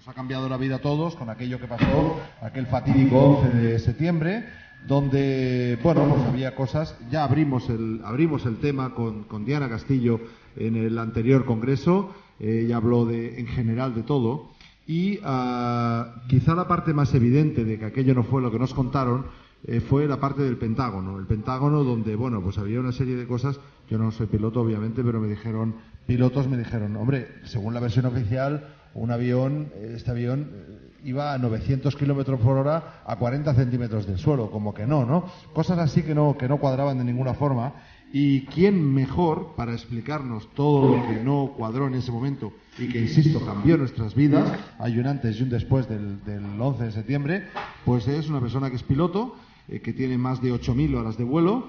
[0.00, 3.78] Nos ha cambiado la vida a todos con aquello que pasó aquel fatídico 11 de
[3.78, 4.46] septiembre,
[4.86, 10.18] donde, bueno, pues había cosas, ya abrimos el, abrimos el tema con, con Diana Castillo
[10.56, 14.48] en el anterior congreso, eh, ella habló de, en general de todo,
[14.86, 18.72] y ah, quizá la parte más evidente de que aquello no fue lo que nos
[18.72, 19.26] contaron
[19.66, 21.18] eh, fue la parte del Pentágono.
[21.18, 25.04] El Pentágono donde, bueno, pues había una serie de cosas, yo no soy piloto obviamente,
[25.04, 25.74] pero me dijeron,
[26.06, 31.38] pilotos me dijeron, hombre, según la versión oficial, un avión, este avión eh, iba a
[31.38, 35.24] 900 kilómetros por hora a 40 centímetros del suelo, como que no, ¿no?
[35.52, 37.74] Cosas así que no, que no cuadraban de ninguna forma.
[38.12, 43.02] ¿Y quién mejor para explicarnos todo lo que no cuadró en ese momento y que,
[43.02, 47.44] insisto, cambió nuestras vidas, hay un antes y un después del, del 11 de septiembre?
[47.84, 49.36] Pues es una persona que es piloto,
[49.68, 51.68] eh, que tiene más de 8.000 horas de vuelo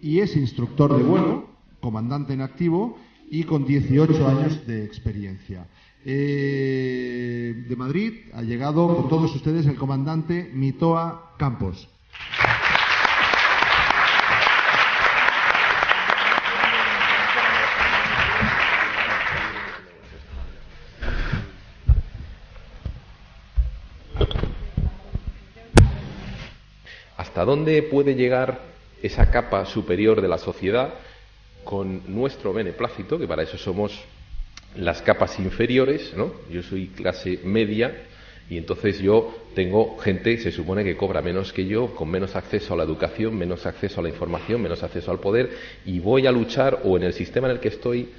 [0.00, 1.46] y es instructor de vuelo,
[1.80, 2.96] comandante en activo
[3.30, 5.66] y con 18 años de experiencia.
[6.04, 11.88] Eh, de Madrid ha llegado con todos ustedes el comandante Mitoa Campos.
[27.16, 28.60] ¿Hasta dónde puede llegar
[29.02, 30.94] esa capa superior de la sociedad
[31.64, 34.02] con nuestro beneplácito, que para eso somos
[34.76, 36.32] las capas inferiores, ¿no?
[36.50, 37.94] Yo soy clase media
[38.48, 42.74] y entonces yo tengo gente, se supone que cobra menos que yo, con menos acceso
[42.74, 45.50] a la educación, menos acceso a la información, menos acceso al poder
[45.84, 48.10] y voy a luchar o en el sistema en el que estoy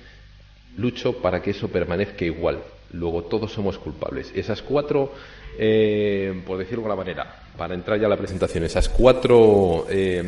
[0.78, 2.64] lucho para que eso permanezca igual.
[2.94, 4.32] Luego todos somos culpables.
[4.36, 5.14] Esas cuatro,
[5.58, 10.24] eh, por decirlo de alguna manera, para entrar ya a la presentación, esas cuatro eh,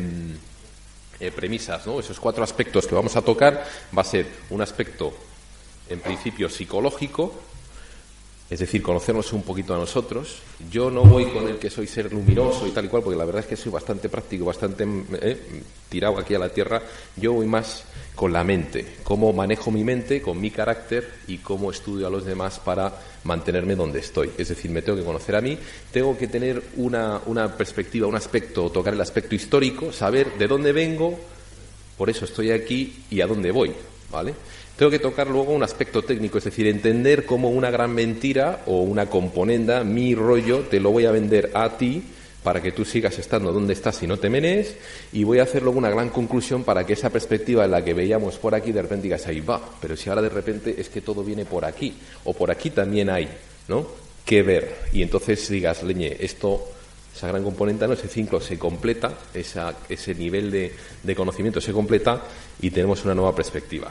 [1.20, 2.00] eh, premisas, ¿no?
[2.00, 3.64] esos cuatro aspectos que vamos a tocar,
[3.96, 5.14] va a ser un aspecto
[5.88, 7.32] en principio psicológico,
[8.48, 10.38] es decir, conocernos un poquito a nosotros.
[10.70, 13.24] Yo no voy con el que soy ser luminoso y tal y cual, porque la
[13.24, 14.86] verdad es que soy bastante práctico, bastante
[15.20, 16.80] eh, tirado aquí a la tierra.
[17.16, 17.82] Yo voy más
[18.14, 22.24] con la mente, cómo manejo mi mente, con mi carácter y cómo estudio a los
[22.24, 22.92] demás para
[23.24, 24.30] mantenerme donde estoy.
[24.38, 25.58] Es decir, me tengo que conocer a mí,
[25.92, 30.70] tengo que tener una, una perspectiva, un aspecto, tocar el aspecto histórico, saber de dónde
[30.70, 31.18] vengo,
[31.98, 33.72] por eso estoy aquí y a dónde voy.
[34.08, 34.34] ¿Vale?
[34.76, 38.82] Tengo que tocar luego un aspecto técnico, es decir, entender cómo una gran mentira o
[38.82, 42.02] una componenda, mi rollo, te lo voy a vender a ti
[42.42, 44.76] para que tú sigas estando donde estás y no te menes,
[45.12, 47.94] y voy a hacer luego una gran conclusión para que esa perspectiva en la que
[47.94, 51.00] veíamos por aquí de repente digas ahí va, pero si ahora de repente es que
[51.00, 51.94] todo viene por aquí,
[52.24, 53.28] o por aquí también hay,
[53.66, 53.86] ¿no?
[54.24, 56.68] Que ver, y entonces digas, leñe, esto
[57.16, 62.22] esa gran componente, ese ciclo se completa, ese nivel de, conocimiento se completa
[62.60, 63.90] y tenemos una nueva perspectiva.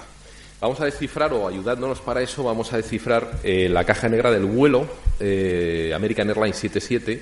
[0.62, 4.46] Vamos a descifrar, o ayudándonos para eso, vamos a descifrar eh, la caja negra del
[4.46, 4.88] vuelo
[5.20, 7.22] eh, American Airlines 77,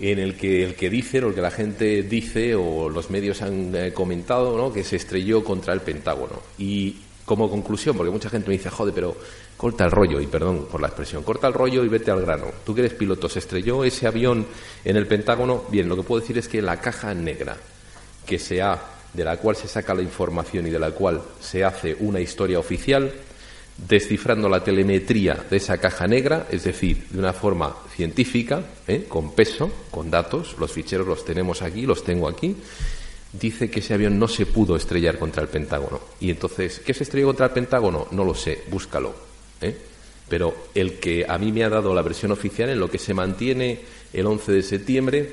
[0.00, 3.42] en el que el que dice, o el que la gente dice, o los medios
[3.42, 4.72] han eh, comentado, ¿no?
[4.72, 6.40] que se estrelló contra el Pentágono.
[6.58, 6.96] Y
[7.26, 9.16] como conclusión, porque mucha gente me dice, joder, pero
[9.56, 12.46] corta el rollo, y perdón por la expresión, corta el rollo y vete al grano.
[12.64, 14.46] Tú que eres piloto, ¿se estrelló ese avión
[14.84, 15.64] en el Pentágono?
[15.68, 17.56] Bien, lo que puedo decir es que la caja negra
[18.26, 18.80] que se ha
[19.12, 22.58] de la cual se saca la información y de la cual se hace una historia
[22.58, 23.12] oficial,
[23.76, 29.06] descifrando la telemetría de esa caja negra, es decir, de una forma científica, ¿eh?
[29.08, 32.56] con peso, con datos, los ficheros los tenemos aquí, los tengo aquí,
[33.32, 36.00] dice que ese avión no se pudo estrellar contra el Pentágono.
[36.20, 38.08] Y entonces, ¿qué se estrelló contra el Pentágono?
[38.10, 39.14] No lo sé, búscalo.
[39.60, 39.76] ¿eh?
[40.32, 43.12] pero el que a mí me ha dado la versión oficial en lo que se
[43.12, 43.80] mantiene
[44.14, 45.32] el 11 de septiembre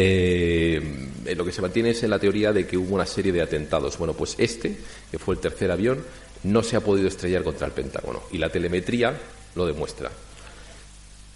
[0.00, 3.42] eh, lo que se mantiene es en la teoría de que hubo una serie de
[3.42, 3.98] atentados.
[3.98, 4.76] Bueno, pues este,
[5.10, 6.04] que fue el tercer avión,
[6.44, 9.18] no se ha podido estrellar contra el Pentágono y la telemetría
[9.56, 10.10] lo demuestra.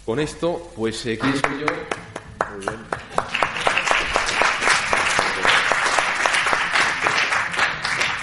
[0.05, 1.65] Con esto, pues, eh, ¿quién soy yo?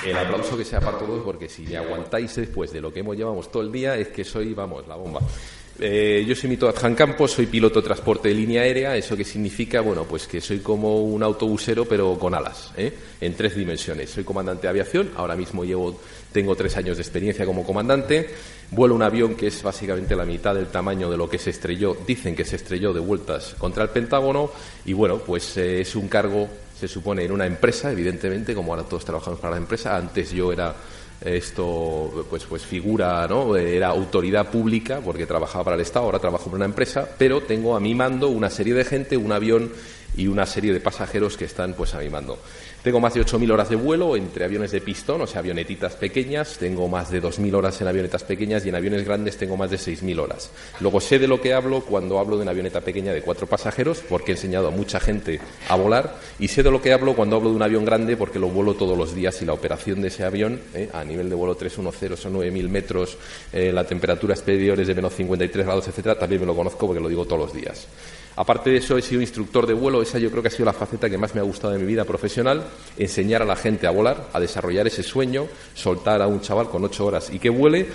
[0.06, 3.14] El aplauso que sea para todos, porque si me aguantáis después de lo que hemos
[3.14, 5.20] llevamos todo el día, es que soy, vamos, la bomba.
[5.82, 8.96] Eh, yo soy Mito Adjan Campos, soy piloto de transporte de línea aérea.
[8.96, 9.80] ¿Eso qué significa?
[9.80, 12.92] Bueno, pues que soy como un autobusero, pero con alas, ¿eh?
[13.18, 14.10] en tres dimensiones.
[14.10, 15.98] Soy comandante de aviación, ahora mismo llevo,
[16.32, 18.28] tengo tres años de experiencia como comandante.
[18.72, 21.96] Vuelo un avión que es básicamente la mitad del tamaño de lo que se estrelló,
[22.06, 24.50] dicen que se estrelló de vueltas contra el Pentágono.
[24.84, 26.46] Y bueno, pues eh, es un cargo,
[26.78, 29.96] se supone, en una empresa, evidentemente, como ahora todos trabajamos para la empresa.
[29.96, 30.74] Antes yo era
[31.20, 36.46] esto pues pues figura no era autoridad pública porque trabajaba para el Estado ahora trabajo
[36.46, 39.70] para una empresa pero tengo a mi mando una serie de gente un avión
[40.16, 42.38] y una serie de pasajeros que están pues a mi mando
[42.82, 46.56] tengo más de 8.000 horas de vuelo entre aviones de pistón, o sea, avionetitas pequeñas.
[46.58, 49.76] Tengo más de 2.000 horas en avionetas pequeñas y en aviones grandes tengo más de
[49.76, 50.50] 6.000 horas.
[50.80, 54.02] Luego sé de lo que hablo cuando hablo de una avioneta pequeña de cuatro pasajeros,
[54.08, 56.16] porque he enseñado a mucha gente a volar.
[56.38, 58.72] Y sé de lo que hablo cuando hablo de un avión grande, porque lo vuelo
[58.72, 62.18] todos los días y la operación de ese avión, eh, a nivel de vuelo 310
[62.18, 63.18] son 9.000 metros,
[63.52, 67.00] eh, la temperatura exterior es de menos 53 grados, etcétera, también me lo conozco porque
[67.00, 67.86] lo digo todos los días.
[68.40, 70.00] Aparte de eso, he sido instructor de vuelo.
[70.00, 71.84] Esa yo creo que ha sido la faceta que más me ha gustado de mi
[71.84, 72.64] vida profesional.
[72.96, 76.82] Enseñar a la gente a volar, a desarrollar ese sueño, soltar a un chaval con
[76.82, 77.88] ocho horas y que vuele.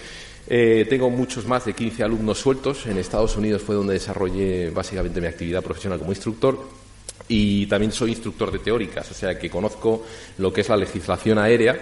[0.47, 2.85] Eh, tengo muchos más de 15 alumnos sueltos.
[2.85, 6.59] En Estados Unidos fue donde desarrollé básicamente mi actividad profesional como instructor.
[7.27, 10.05] Y también soy instructor de teóricas, o sea que conozco
[10.37, 11.75] lo que es la legislación aérea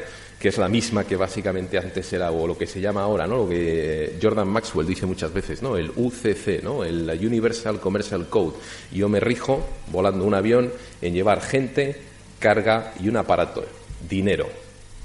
[0.43, 3.37] que es la misma que básicamente antes era, o lo que se llama ahora, ¿no?
[3.37, 5.77] Lo que Jordan Maxwell dice muchas veces, ¿no?
[5.77, 6.83] El UCC, ¿no?
[6.83, 8.57] El Universal Commercial Code.
[8.91, 10.69] Yo me rijo, volando un avión,
[11.01, 11.95] en llevar gente,
[12.39, 13.63] carga y un aparato,
[14.09, 14.49] dinero.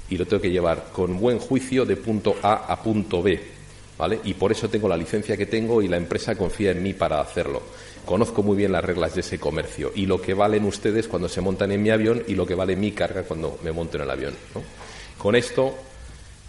[0.09, 3.39] Y lo tengo que llevar con buen juicio de punto A a punto B,
[3.97, 4.19] ¿vale?
[4.25, 7.21] Y por eso tengo la licencia que tengo y la empresa confía en mí para
[7.21, 7.61] hacerlo.
[8.03, 11.39] Conozco muy bien las reglas de ese comercio y lo que valen ustedes cuando se
[11.39, 14.09] montan en mi avión y lo que vale mi carga cuando me monto en el
[14.09, 14.88] avión, ¿no?
[15.19, 15.75] Con esto,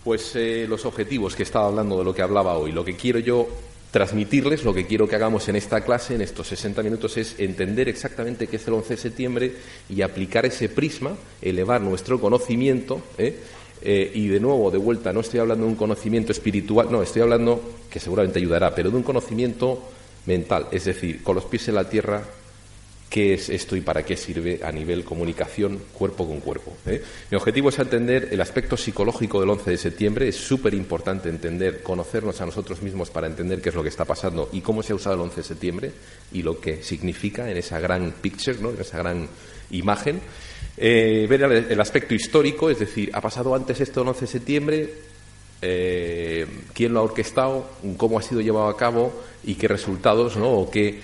[0.05, 3.19] pues eh, los objetivos que estaba hablando de lo que hablaba hoy, lo que quiero
[3.19, 3.49] yo
[3.91, 7.89] transmitirles, lo que quiero que hagamos en esta clase, en estos 60 minutos, es entender
[7.89, 9.53] exactamente qué es el 11 de septiembre
[9.89, 13.03] y aplicar ese prisma, elevar nuestro conocimiento.
[13.19, 13.37] ¿eh?
[13.83, 17.23] Eh, y de nuevo, de vuelta, no estoy hablando de un conocimiento espiritual, no, estoy
[17.23, 19.83] hablando, que seguramente ayudará, pero de un conocimiento
[20.27, 22.23] mental, es decir, con los pies en la tierra,
[23.11, 26.77] qué es esto y para qué sirve a nivel comunicación cuerpo con cuerpo.
[26.87, 27.03] ¿eh?
[27.29, 30.29] Mi objetivo es entender el aspecto psicológico del 11 de septiembre.
[30.29, 34.05] Es súper importante entender, conocernos a nosotros mismos para entender qué es lo que está
[34.05, 35.93] pasando y cómo se ha usado el 11 de septiembre
[36.33, 38.71] y lo que significa en esa gran picture, ¿no?
[38.71, 39.29] en esa gran
[39.73, 40.21] imagen.
[40.77, 44.95] Eh, ver el, aspecto histórico, es decir, ¿ha pasado antes esto el 11 de septiembre?
[45.61, 47.67] Eh, ¿Quién lo ha orquestado?
[47.97, 49.13] ¿Cómo ha sido llevado a cabo?
[49.43, 50.49] ¿Y qué resultados ¿no?
[50.49, 51.01] o qué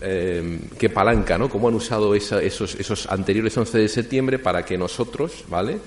[0.00, 1.48] eh, qué, palanca, ¿no?
[1.48, 5.78] Cómo han usado esos, esos anteriores 11 de septiembre para que nosotros, ¿vale?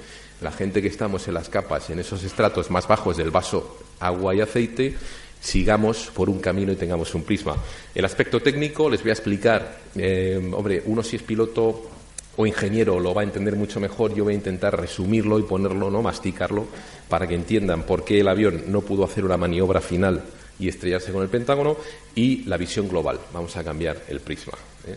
[0.42, 4.34] La gente que estamos en las capas, en esos estratos más bajos del vaso agua
[4.34, 4.96] y aceite,
[5.40, 7.56] sigamos por un camino y tengamos un prisma.
[7.94, 9.80] El aspecto técnico les voy a explicar.
[9.96, 11.90] Eh, hombre, uno si es piloto
[12.38, 14.14] o ingeniero lo va a entender mucho mejor.
[14.14, 16.68] Yo voy a intentar resumirlo y ponerlo, no masticarlo,
[17.10, 20.24] para que entiendan por qué el avión no pudo hacer una maniobra final
[20.60, 21.78] y estrellarse con el Pentágono,
[22.16, 23.20] y la visión global.
[23.34, 24.54] Vamos a cambiar el prisma.
[24.86, 24.96] ¿eh?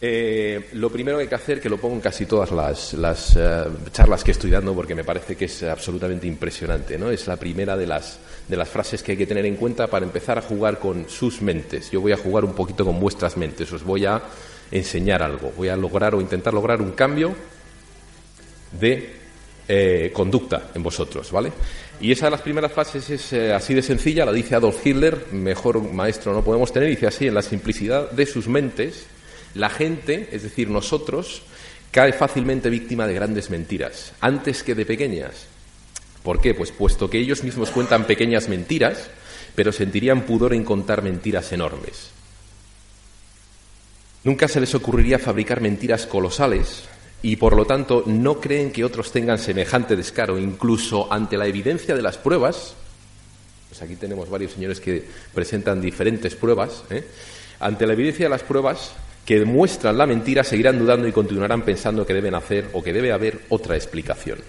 [0.00, 3.64] Eh, lo primero que hay que hacer, que lo pongo en casi todas las, eh,
[3.92, 7.10] charlas que estoy dando, porque me parece que es absolutamente impresionante, ¿no?
[7.10, 8.18] Es la primera de las,
[8.48, 11.42] de las frases que hay que tener en cuenta para empezar a jugar con sus
[11.42, 11.90] mentes.
[11.90, 14.22] Yo voy a jugar un poquito con vuestras mentes, os voy a
[14.70, 17.34] enseñar algo, voy a lograr o intentar lograr un cambio
[18.78, 19.22] de
[20.12, 21.50] conducta en vosotros, ¿vale?
[22.00, 25.26] Y esa de las primeras fases es eh, así de sencilla, la dice Adolf Hitler,
[25.32, 29.06] mejor maestro no podemos tener, dice así, en la simplicidad de sus mentes,
[29.54, 31.42] la gente, es decir, nosotros,
[31.90, 35.46] cae fácilmente víctima de grandes mentiras, antes que de pequeñas.
[36.24, 36.54] ¿Por qué?
[36.54, 39.10] Pues puesto que ellos mismos cuentan pequeñas mentiras,
[39.54, 42.10] pero sentirían pudor en contar mentiras enormes.
[44.24, 46.84] Nunca se les ocurriría fabricar mentiras colosales,
[47.24, 51.96] y por lo tanto no creen que otros tengan semejante descaro, incluso ante la evidencia
[51.96, 52.74] de las pruebas,
[53.70, 55.02] pues aquí tenemos varios señores que
[55.32, 57.02] presentan diferentes pruebas, ¿eh?
[57.60, 58.92] ante la evidencia de las pruebas
[59.24, 63.10] que demuestran la mentira, seguirán dudando y continuarán pensando que deben hacer o que debe
[63.10, 64.40] haber otra explicación.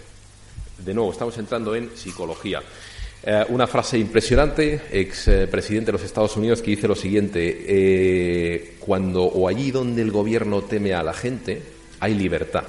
[0.77, 2.61] De nuevo, estamos entrando en psicología.
[3.23, 8.75] Eh, una frase impresionante, ex eh, presidente de los Estados Unidos, que dice lo siguiente:
[8.79, 12.63] cuando o allí donde el gobierno teme a la gente, hay libertad.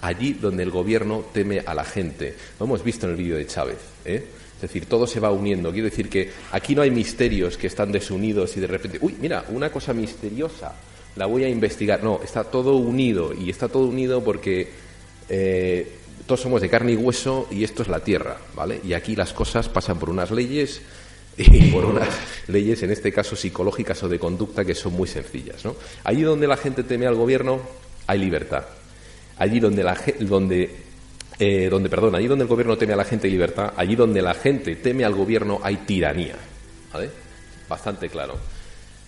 [0.00, 2.34] Allí donde el gobierno teme a la gente.
[2.58, 3.78] Lo hemos visto en el vídeo de Chávez.
[4.04, 5.72] Es decir, todo se va uniendo.
[5.72, 9.44] Quiero decir que aquí no hay misterios que están desunidos y de repente, uy, mira,
[9.48, 10.74] una cosa misteriosa,
[11.16, 12.02] la voy a investigar.
[12.02, 14.68] No, está todo unido y está todo unido porque
[16.28, 18.80] todos somos de carne y hueso y esto es la tierra, ¿vale?
[18.84, 20.82] Y aquí las cosas pasan por unas leyes
[21.36, 22.08] y por unas
[22.48, 25.74] leyes, en este caso psicológicas o de conducta, que son muy sencillas, ¿no?
[26.04, 27.60] Allí donde la gente teme al gobierno,
[28.08, 28.64] hay libertad.
[29.38, 30.88] Allí donde la donde
[31.38, 34.34] eh, donde, perdón, allí donde el gobierno teme a la gente libertad, allí donde la
[34.34, 36.34] gente teme al gobierno hay tiranía.
[36.92, 37.10] ¿Vale?
[37.68, 38.34] Bastante claro.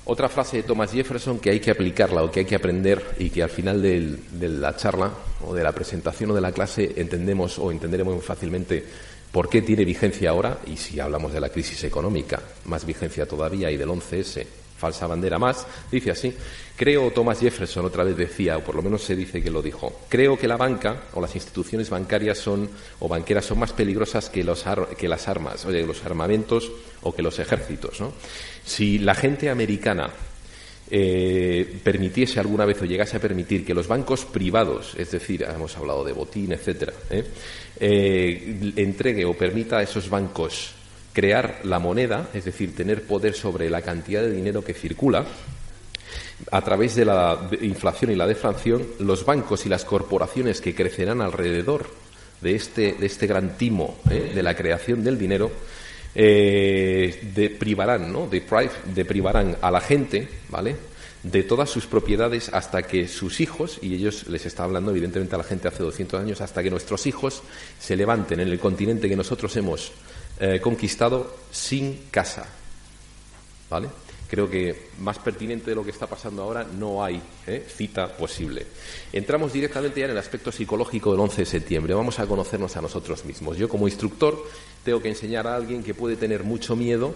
[0.04, 3.30] Otra frase de Thomas Jefferson que hay que aplicarla o que hay que aprender y
[3.30, 5.10] que al final de la charla
[5.44, 8.84] o de la presentación o de la clase entendemos o entenderemos fácilmente
[9.32, 13.70] por qué tiene vigencia ahora y si hablamos de la crisis económica, más vigencia todavía
[13.70, 16.34] y del 11S falsa bandera más, dice así,
[16.76, 20.00] creo, Thomas Jefferson otra vez decía, o por lo menos se dice que lo dijo,
[20.08, 22.68] creo que la banca o las instituciones bancarias son,
[22.98, 24.64] o banqueras son más peligrosas que, los
[24.96, 26.72] que las armas, o los armamentos
[27.02, 28.00] o que los ejércitos.
[28.00, 28.12] ¿no?
[28.64, 30.10] Si la gente americana
[30.90, 35.76] eh, permitiese alguna vez o llegase a permitir que los bancos privados, es decir, hemos
[35.76, 37.24] hablado de botín, etcétera, ¿eh?
[37.78, 40.79] Eh, entregue o permita a esos bancos
[41.12, 45.24] crear la moneda, es decir, tener poder sobre la cantidad de dinero que circula,
[46.50, 51.20] a través de la inflación y la deflación, los bancos y las corporaciones que crecerán
[51.20, 51.86] alrededor
[52.40, 54.32] de este, de este gran timo ¿eh?
[54.34, 55.50] de la creación del dinero,
[56.14, 58.26] eh, privarán, ¿no?
[58.26, 58.42] De,
[58.94, 60.76] de privarán a la gente, ¿vale?
[61.22, 65.38] de todas sus propiedades hasta que sus hijos, y ellos les está hablando evidentemente a
[65.38, 67.42] la gente hace 200 años, hasta que nuestros hijos
[67.78, 69.92] se levanten en el continente que nosotros hemos
[70.40, 72.46] eh, conquistado sin casa.
[73.68, 73.88] ¿Vale?
[74.30, 77.66] Creo que más pertinente de lo que está pasando ahora no hay ¿eh?
[77.68, 78.64] cita posible.
[79.12, 81.94] Entramos directamente ya en el aspecto psicológico del 11 de septiembre.
[81.94, 83.58] Vamos a conocernos a nosotros mismos.
[83.58, 84.40] Yo, como instructor,
[84.84, 87.14] tengo que enseñar a alguien que puede tener mucho miedo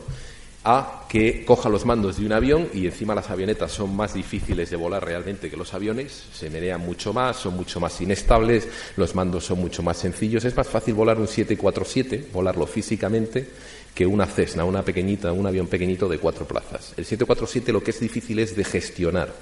[0.65, 4.71] a que coja los mandos de un avión y encima las avionetas son más difíciles
[4.71, 8.67] de volar realmente que los aviones, se menean mucho más, son mucho más inestables,
[8.97, 10.45] los mandos son mucho más sencillos.
[10.45, 13.47] Es más fácil volar un 747, volarlo físicamente,
[13.95, 16.95] que una Cessna, una pequeñita, un avión pequeñito de cuatro plazas.
[16.97, 19.33] El 747 lo que es difícil es de gestionar,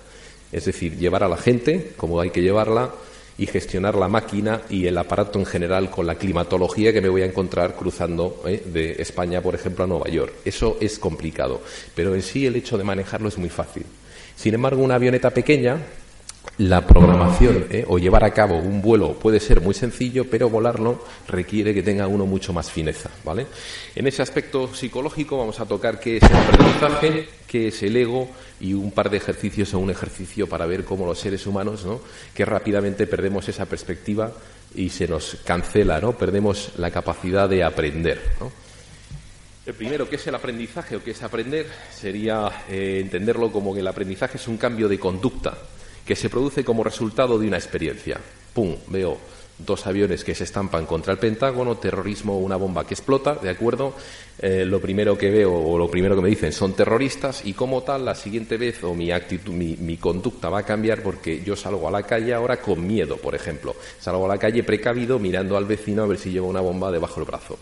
[0.51, 2.91] es decir, llevar a la gente como hay que llevarla,
[3.39, 7.23] y gestionar la máquina y el aparato en general con la climatología que me voy
[7.23, 10.35] a encontrar cruzando eh, de España, por ejemplo, a Nueva York.
[10.45, 11.61] Eso es complicado,
[11.95, 13.85] pero en sí el hecho de manejarlo es muy fácil.
[14.37, 15.79] Sin embargo, una avioneta pequeña
[16.59, 17.85] la programación ¿eh?
[17.89, 22.07] o llevar a cabo un vuelo puede ser muy sencillo, pero volarlo requiere que tenga
[22.07, 23.47] uno mucho más fineza, ¿vale?
[23.95, 28.29] En ese aspecto psicológico vamos a tocar qué es el aprendizaje, qué es el ego
[28.61, 32.01] y un par de ejercicios o un ejercicio para ver cómo los seres humanos, ¿no?
[32.35, 34.33] Que rápidamente perdemos esa perspectiva
[34.75, 36.13] y se nos cancela, ¿no?
[36.13, 38.21] Perdemos la capacidad de aprender,
[39.65, 41.67] El primero, ¿qué es el aprendizaje o qué es aprender?
[41.95, 45.57] Sería eh, entenderlo como que el aprendizaje es un cambio de conducta
[46.05, 48.19] que se produce como resultado de una experiencia.
[48.53, 48.77] ¡Pum!
[48.89, 49.19] Veo
[49.59, 53.95] dos aviones que se estampan contra el Pentágono, terrorismo, una bomba que explota, ¿de acuerdo?
[54.39, 57.83] Eh, lo primero que veo o lo primero que me dicen son terroristas y como
[57.83, 61.87] tal la siguiente vez o mi actitud, mi, conducta va a cambiar porque yo salgo
[61.87, 63.77] a la calle ahora con miedo, por ejemplo.
[64.01, 67.17] Salgo a la calle precavido mirando al vecino a ver si lleva una bomba debajo
[67.17, 67.59] del brazo.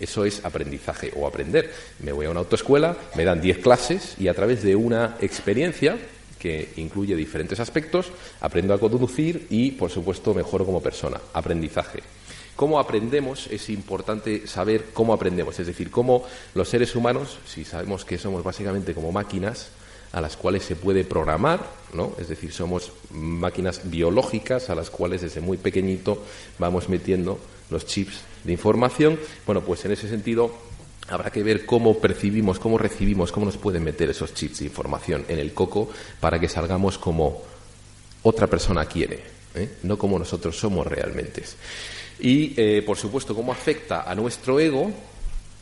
[0.00, 1.70] Eso es aprendizaje o aprender.
[2.00, 5.96] Me voy a una autoescuela, me dan 10 clases y a través de una experiencia
[6.44, 11.18] que incluye diferentes aspectos, aprendo a conducir y, por supuesto, mejoro como persona.
[11.32, 12.00] Aprendizaje.
[12.54, 13.46] ¿Cómo aprendemos?
[13.46, 16.22] Es importante saber cómo aprendemos, es decir, cómo
[16.54, 19.70] los seres humanos, si sabemos que somos básicamente como máquinas,
[20.12, 22.12] a las cuales se puede programar, ¿no?
[22.18, 26.24] Es decir, somos máquinas biológicas a las cuales desde muy pequeñito
[26.58, 27.38] vamos metiendo
[27.70, 29.18] los chips de información.
[29.46, 30.52] Bueno, pues en ese sentido
[31.08, 35.24] Habrá que ver cómo percibimos, cómo recibimos, cómo nos pueden meter esos chips de información
[35.28, 37.42] en el coco para que salgamos como
[38.22, 39.20] otra persona quiere,
[39.54, 39.68] ¿eh?
[39.82, 41.42] no como nosotros somos realmente.
[42.20, 44.90] Y, eh, por supuesto, cómo afecta a nuestro ego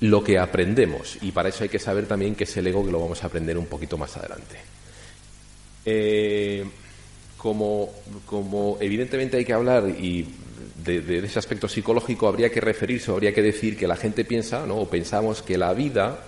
[0.00, 1.18] lo que aprendemos.
[1.22, 3.26] Y para eso hay que saber también qué es el ego, que lo vamos a
[3.26, 4.56] aprender un poquito más adelante.
[5.84, 6.64] Eh,
[7.36, 7.90] como,
[8.26, 10.28] como evidentemente hay que hablar y
[10.84, 14.76] de, ese aspecto psicológico habría que referirse habría que decir que la gente piensa, ¿no?
[14.76, 16.20] o pensamos que la vida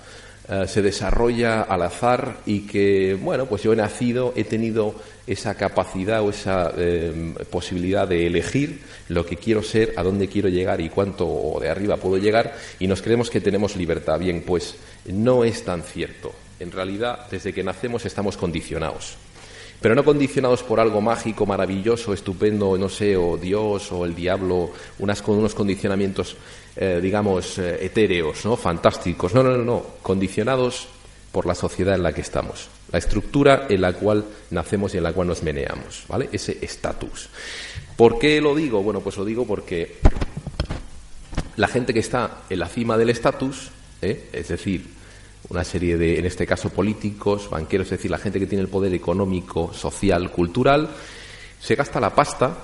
[0.46, 4.94] eh, se desarrolla al azar y que, bueno, pues yo he nacido, he tenido
[5.26, 10.50] esa capacidad o esa eh, posibilidad de elegir lo que quiero ser, a dónde quiero
[10.50, 14.18] llegar y cuánto de arriba puedo llegar y nos creemos que tenemos libertad.
[14.18, 14.76] Bien, pues
[15.06, 16.34] no es tan cierto.
[16.60, 19.16] En realidad, desde que nacemos estamos condicionados
[19.84, 24.70] pero no condicionados por algo mágico, maravilloso, estupendo, no sé, o Dios o el diablo,
[24.98, 26.38] unas, unos condicionamientos,
[26.74, 28.56] eh, digamos, eh, etéreos, ¿no?
[28.56, 29.34] fantásticos.
[29.34, 30.88] No, no, no, no, condicionados
[31.30, 35.02] por la sociedad en la que estamos, la estructura en la cual nacemos y en
[35.02, 36.30] la cual nos meneamos, ¿vale?
[36.32, 37.28] Ese estatus.
[37.94, 38.82] ¿Por qué lo digo?
[38.82, 39.98] Bueno, pues lo digo porque
[41.56, 43.68] la gente que está en la cima del estatus,
[44.00, 44.30] ¿eh?
[44.32, 45.03] es decir,
[45.48, 48.68] una serie de, en este caso, políticos, banqueros, es decir, la gente que tiene el
[48.68, 50.88] poder económico, social, cultural,
[51.60, 52.56] se gasta la pasta,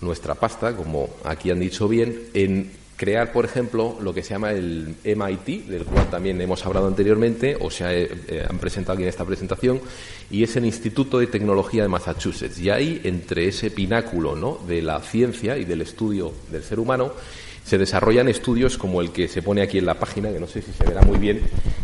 [0.00, 4.52] nuestra pasta, como aquí han dicho bien, en crear, por ejemplo, lo que se llama
[4.52, 9.08] el MIT, del cual también hemos hablado anteriormente, o eh, eh, han presentado aquí en
[9.08, 9.80] esta presentación,
[10.30, 12.58] y es el Instituto de Tecnología de Massachusetts.
[12.58, 14.58] Y ahí, entre ese pináculo ¿no?
[14.66, 17.12] de la ciencia y del estudio del ser humano,
[17.66, 20.62] se desarrollan estudios como el que se pone aquí en la página, que no sé
[20.62, 21.42] si se verá muy bien,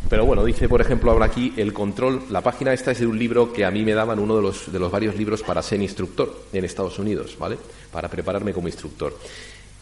[0.08, 3.18] pero bueno, dice, por ejemplo, ahora aquí el control, la página esta es de un
[3.18, 5.82] libro que a mí me daban uno de los, de los varios libros para ser
[5.82, 7.58] instructor en Estados Unidos, ¿vale?
[7.90, 9.18] Para prepararme como instructor.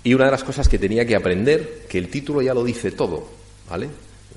[0.02, 2.92] Y una de las cosas que tenía que aprender, que el título ya lo dice
[2.92, 3.28] todo,
[3.68, 3.88] ¿vale?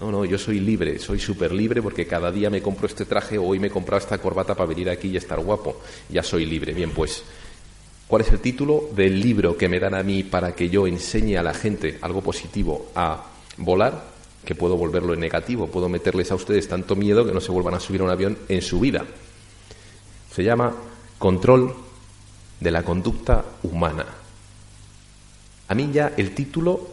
[0.01, 3.37] No, no, yo soy libre, soy súper libre porque cada día me compro este traje
[3.37, 5.79] o hoy me he comprado esta corbata para venir aquí y estar guapo.
[6.09, 6.73] Ya soy libre.
[6.73, 7.23] Bien, pues
[8.13, 11.35] ¿Cuál es el título del libro que me dan a mí para que yo enseñe
[11.35, 13.25] a la gente algo positivo a
[13.57, 14.03] volar?
[14.45, 17.73] Que puedo volverlo en negativo, puedo meterles a ustedes tanto miedo que no se vuelvan
[17.73, 19.03] a subir a un avión en su vida.
[20.31, 20.75] Se llama
[21.17, 21.73] Control
[22.59, 24.05] de la conducta humana.
[25.67, 26.89] A mí ya el título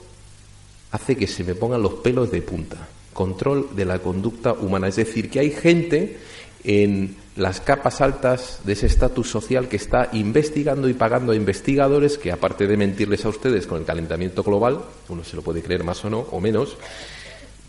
[0.91, 2.89] hace que se me pongan los pelos de punta.
[3.13, 4.89] Control de la conducta humana.
[4.89, 6.19] Es decir, que hay gente
[6.65, 12.19] en las capas altas de ese estatus social que está investigando y pagando a investigadores
[12.19, 15.85] que, aparte de mentirles a ustedes con el calentamiento global, uno se lo puede creer
[15.85, 16.77] más o no, o menos,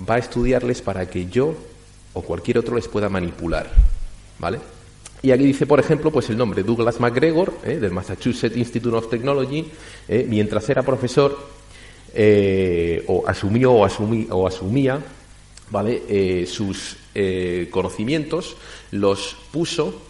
[0.07, 1.55] va a estudiarles para que yo
[2.13, 3.71] o cualquier otro les pueda manipular.
[4.39, 4.59] ¿Vale?
[5.23, 7.77] Y aquí dice, por ejemplo, pues el nombre Douglas McGregor, ¿eh?
[7.77, 9.71] del Massachusetts Institute of Technology,
[10.07, 10.25] ¿eh?
[10.27, 11.37] mientras era profesor,
[12.13, 14.99] eh, o asumió o, o asumía
[15.71, 16.45] ¿vale?
[16.45, 16.97] sus
[17.71, 18.55] conocimientos
[18.91, 20.01] los puso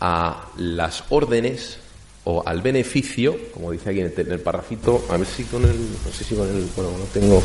[0.00, 1.78] a las órdenes
[2.24, 6.12] o al beneficio, como dice aquí en el, parrafito, a ver si con el, no
[6.12, 7.42] sé si con el, bueno, no tengo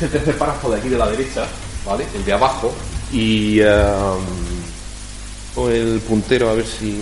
[0.00, 1.46] el tercer párrafo de aquí de la derecha,
[1.84, 2.06] ¿vale?
[2.14, 2.72] El de abajo,
[3.12, 4.24] y um,
[5.54, 7.00] con el puntero a ver si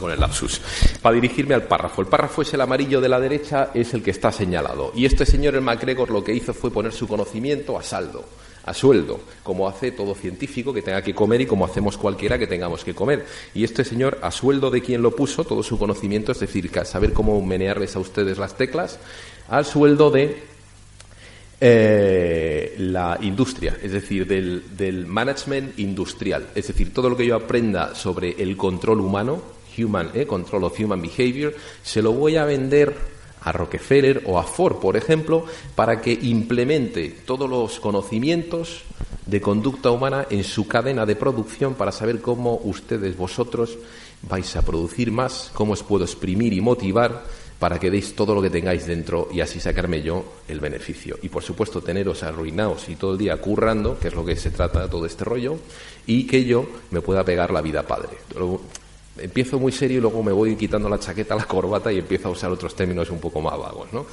[0.00, 0.60] con el lapsus,
[1.00, 2.02] para dirigirme al párrafo.
[2.02, 4.92] El párrafo es el amarillo de la derecha, es el que está señalado.
[4.94, 8.24] Y este señor, el MacGregor, lo que hizo fue poner su conocimiento a saldo,
[8.64, 12.46] a sueldo, como hace todo científico que tenga que comer y como hacemos cualquiera que
[12.46, 13.26] tengamos que comer.
[13.54, 17.12] Y este señor, a sueldo de quien lo puso, todo su conocimiento, es decir, saber
[17.12, 18.98] cómo menearles a ustedes las teclas,
[19.48, 20.52] al sueldo de
[21.64, 26.48] eh, la industria, es decir, del, del, management industrial.
[26.56, 29.40] Es decir, todo lo que yo aprenda sobre el control humano,
[29.78, 32.94] Human eh, Control of Human Behavior, se lo voy a vender
[33.44, 38.82] a Rockefeller o a Ford, por ejemplo, para que implemente todos los conocimientos
[39.26, 43.78] de conducta humana en su cadena de producción para saber cómo ustedes, vosotros,
[44.28, 47.24] vais a producir más, cómo os puedo exprimir y motivar
[47.58, 51.16] para que deis todo lo que tengáis dentro y así sacarme yo el beneficio.
[51.22, 54.50] Y por supuesto teneros arruinados y todo el día currando, que es lo que se
[54.50, 55.58] trata todo este rollo,
[56.04, 58.18] y que yo me pueda pegar la vida padre
[59.18, 62.32] empiezo muy serio y luego me voy quitando la chaqueta, la corbata y empiezo a
[62.32, 64.06] usar otros términos un poco más vagos, ¿no?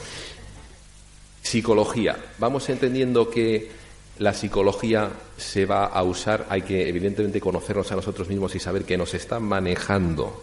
[1.41, 2.17] Psicología.
[2.37, 3.71] Vamos entendiendo que
[4.19, 8.83] la psicología se va a usar, hay que evidentemente conocernos a nosotros mismos y saber
[8.83, 10.41] que nos están manejando,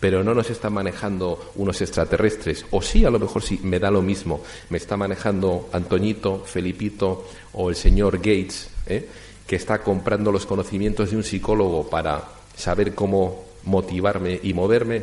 [0.00, 3.90] pero no nos están manejando unos extraterrestres, o sí, a lo mejor sí, me da
[3.90, 9.06] lo mismo, me está manejando Antoñito, Felipito o el señor Gates, ¿eh?
[9.46, 12.24] que está comprando los conocimientos de un psicólogo para
[12.56, 15.02] saber cómo motivarme y moverme.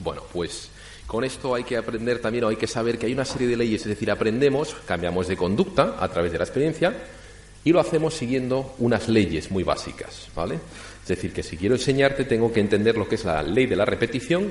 [0.00, 0.70] Bueno, pues
[1.06, 3.56] con esto hay que aprender también, o hay que saber que hay una serie de
[3.56, 6.94] leyes, es decir, aprendemos, cambiamos de conducta a través de la experiencia
[7.62, 10.58] y lo hacemos siguiendo unas leyes muy básicas, ¿vale?
[11.02, 13.76] Es decir, que si quiero enseñarte tengo que entender lo que es la ley de
[13.76, 14.50] la repetición,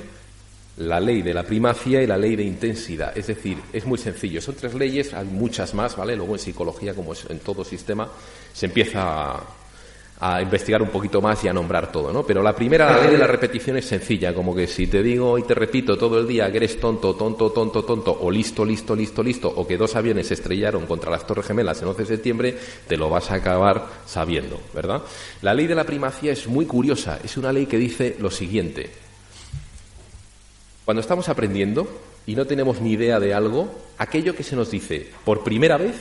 [0.78, 3.15] la ley de la primacia y la ley de intensidad.
[3.15, 4.41] Es decir, es muy sencillo.
[4.41, 6.15] Son tres leyes, hay muchas más, ¿vale?
[6.15, 8.10] Luego en psicología, como en todo sistema,
[8.54, 9.39] se empieza
[10.25, 12.25] a investigar un poquito más y a nombrar todo, ¿no?
[12.25, 15.43] Pero la primera, ley de la repetición es sencilla, como que si te digo y
[15.43, 19.21] te repito todo el día que eres tonto, tonto, tonto, tonto, o listo, listo, listo,
[19.21, 22.57] listo, o que dos aviones estrellaron contra las Torres Gemelas el 11 de septiembre,
[22.88, 25.01] te lo vas a acabar sabiendo, ¿verdad?
[25.41, 28.91] La ley de la primacía es muy curiosa, es una ley que dice lo siguiente.
[30.86, 31.86] Cuando estamos aprendiendo
[32.25, 35.95] y no tenemos ni idea de algo, aquello que se nos dice por primera vez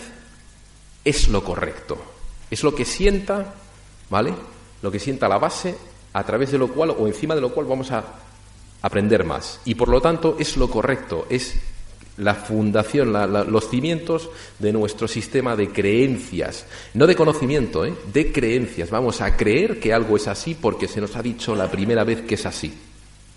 [1.05, 1.99] es lo correcto,
[2.53, 3.57] es lo que sienta
[4.13, 4.35] ¿vale?
[4.83, 5.75] Lo que sienta la base
[6.13, 8.05] a través de lo cual o encima de lo cual vamos a
[8.83, 9.59] aprender más.
[9.65, 11.55] Y por lo tanto es lo correcto, es
[12.19, 13.11] la fundación,
[13.51, 17.95] los cimientos de nuestro sistema de creencias, no de conocimiento, ¿eh?
[18.13, 18.91] de creencias.
[18.91, 22.21] Vamos a creer que algo es así porque se nos ha dicho la primera vez
[22.21, 22.73] que es así.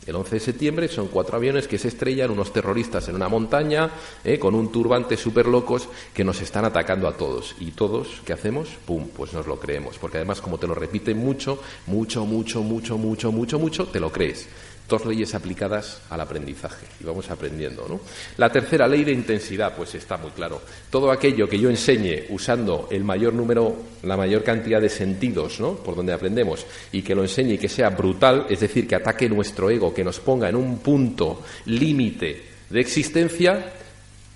[0.05, 3.89] El 11 de septiembre son cuatro aviones que se estrellan, unos terroristas en una montaña,
[4.23, 7.55] eh, con un turbante súper locos, que nos están atacando a todos.
[7.59, 8.69] Y todos, ¿qué hacemos?
[8.85, 9.07] ¡Pum!
[9.15, 9.97] Pues nos lo creemos.
[9.97, 14.11] Porque además, como te lo repiten mucho, mucho, mucho, mucho, mucho, mucho, mucho, te lo
[14.11, 14.47] crees
[14.87, 17.85] dos leyes aplicadas al aprendizaje y vamos aprendiendo.
[17.87, 17.99] ¿no?
[18.37, 20.61] La tercera ley de intensidad, pues está muy claro.
[20.89, 25.75] Todo aquello que yo enseñe usando el mayor número, la mayor cantidad de sentidos, ¿no?
[25.75, 29.29] por donde aprendemos, y que lo enseñe y que sea brutal, es decir, que ataque
[29.29, 33.73] nuestro ego, que nos ponga en un punto límite de existencia,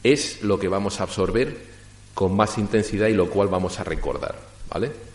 [0.04, 1.70] es lo que vamos a absorber
[2.14, 4.36] con más intensidad y lo cual vamos a recordar.
[4.70, 5.09] ¿Vale?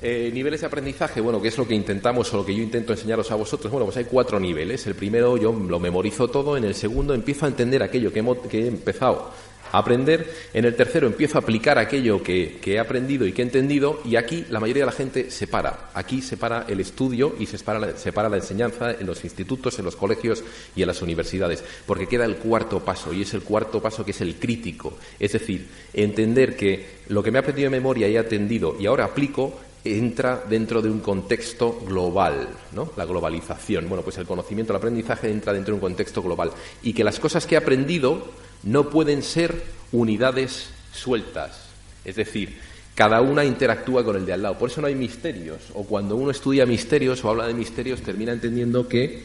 [0.00, 2.92] Eh, niveles de aprendizaje, bueno, ¿qué es lo que intentamos o lo que yo intento
[2.92, 3.72] enseñaros a vosotros?
[3.72, 4.86] Bueno, pues hay cuatro niveles.
[4.86, 8.60] El primero yo lo memorizo todo, en el segundo empiezo a entender aquello que, que
[8.60, 9.32] he empezado
[9.72, 13.44] a aprender, en el tercero empiezo a aplicar aquello que, he aprendido y que he
[13.44, 15.90] entendido, y aquí la mayoría de la gente se para.
[15.94, 19.80] Aquí se para el estudio y se para, se para la enseñanza en los institutos,
[19.80, 20.44] en los colegios
[20.76, 24.12] y en las universidades, porque queda el cuarto paso, y es el cuarto paso que
[24.12, 24.96] es el crítico.
[25.18, 28.86] Es decir, entender que lo que me he aprendido de memoria y he atendido y
[28.86, 29.58] ahora aplico
[29.96, 32.92] entra dentro de un contexto global, ¿no?
[32.96, 33.88] La globalización.
[33.88, 36.50] Bueno, pues el conocimiento, el aprendizaje entra dentro de un contexto global
[36.82, 38.26] y que las cosas que he aprendido
[38.64, 41.68] no pueden ser unidades sueltas,
[42.04, 42.58] es decir,
[42.94, 44.58] cada una interactúa con el de al lado.
[44.58, 45.58] Por eso no hay misterios.
[45.74, 49.22] O cuando uno estudia misterios o habla de misterios, termina entendiendo que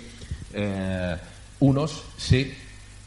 [0.54, 1.18] eh,
[1.60, 2.54] unos se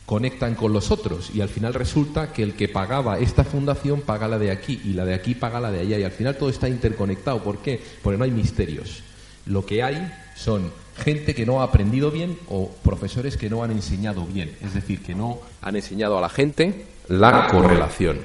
[0.06, 4.28] conectan con los otros y al final resulta que el que pagaba esta fundación paga
[4.28, 6.48] la de aquí y la de aquí paga la de allá y al final todo
[6.48, 7.42] está interconectado.
[7.42, 7.82] ¿Por qué?
[8.02, 9.02] Porque no hay misterios.
[9.46, 13.72] Lo que hay son gente que no ha aprendido bien o profesores que no han
[13.72, 18.20] enseñado bien, es decir, que no han enseñado a la gente la correlación.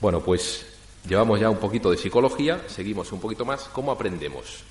[0.00, 0.66] Bueno, pues
[1.08, 3.68] llevamos ya un poquito de psicología, seguimos un poquito más.
[3.72, 4.64] ¿Cómo aprendemos?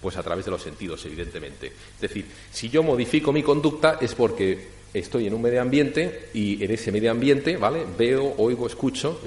[0.00, 1.66] Pues a través de los sentidos, evidentemente.
[1.66, 6.62] Es decir, si yo modifico mi conducta es porque estoy en un medio ambiente y
[6.64, 7.84] en ese medio ambiente, ¿vale?
[7.98, 9.20] Veo, oigo, escucho,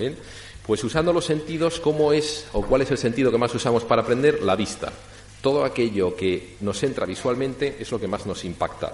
[0.65, 4.04] Pues usando los sentidos, ¿cómo es o cuál es el sentido que más usamos para
[4.04, 4.41] aprender?
[4.43, 4.91] La vista.
[5.41, 8.93] Todo aquello que nos entra visualmente es lo que más nos impacta.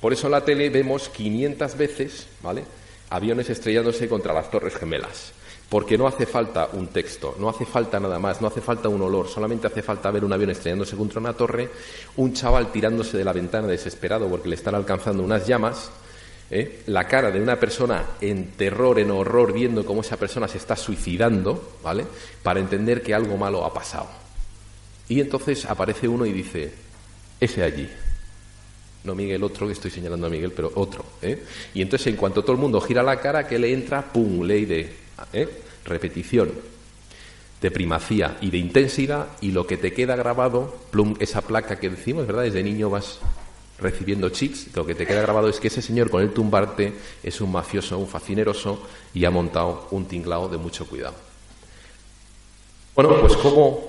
[0.00, 2.62] Por eso en la tele vemos 500 veces, ¿vale?
[3.10, 5.32] Aviones estrellándose contra las Torres Gemelas
[5.68, 9.02] porque no hace falta un texto, no hace falta nada más, no hace falta un
[9.02, 11.68] olor, solamente hace falta ver un avión estrellándose contra una torre,
[12.16, 15.90] un chaval tirándose de la ventana desesperado porque le están alcanzando unas llamas,
[16.50, 16.82] ¿eh?
[16.86, 20.74] la cara de una persona en terror, en horror, viendo cómo esa persona se está
[20.74, 22.06] suicidando, ¿vale?
[22.42, 24.08] Para entender que algo malo ha pasado.
[25.08, 26.72] Y entonces aparece uno y dice,
[27.40, 27.88] ese allí.
[29.04, 31.04] No Miguel otro, que estoy señalando a Miguel, pero otro.
[31.22, 31.44] ¿eh?
[31.72, 34.64] Y entonces en cuanto todo el mundo gira la cara, que le entra, ¡pum!, ley
[34.64, 35.48] de ¿eh?
[35.84, 36.52] repetición,
[37.60, 41.90] de primacía y de intensidad, y lo que te queda grabado, plum, esa placa que
[41.90, 42.44] decimos, ¿verdad?
[42.44, 43.18] Desde niño vas
[43.78, 47.40] recibiendo chips, lo que te queda grabado es que ese señor con el tumbarte es
[47.40, 48.82] un mafioso, un fascineroso
[49.14, 51.14] y ha montado un tinglao de mucho cuidado.
[52.94, 53.88] Bueno, pues cómo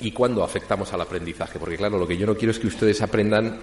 [0.00, 3.00] y cuándo afectamos al aprendizaje, porque claro, lo que yo no quiero es que ustedes
[3.02, 3.60] aprendan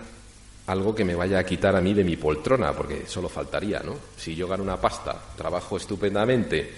[0.67, 3.95] algo que me vaya a quitar a mí de mi poltrona, porque solo faltaría, ¿no?
[4.15, 6.71] Si yo gano una pasta, trabajo estupendamente,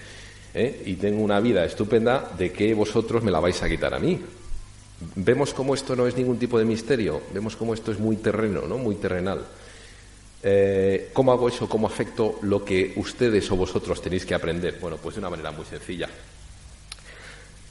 [0.55, 0.83] ¿eh?
[0.85, 4.19] y tengo una vida estupenda, ¿de qué vosotros me la vais a quitar a mí?
[5.15, 8.61] Vemos cómo esto no es ningún tipo de misterio, vemos cómo esto es muy terreno,
[8.61, 8.77] ¿no?
[8.77, 9.41] muy terrenal.
[10.41, 11.67] Eh, ¿Cómo hago eso?
[11.67, 14.77] ¿Cómo afecto lo que ustedes o vosotros tenéis que aprender?
[14.79, 16.07] Bueno, pues de una manera muy sencilla.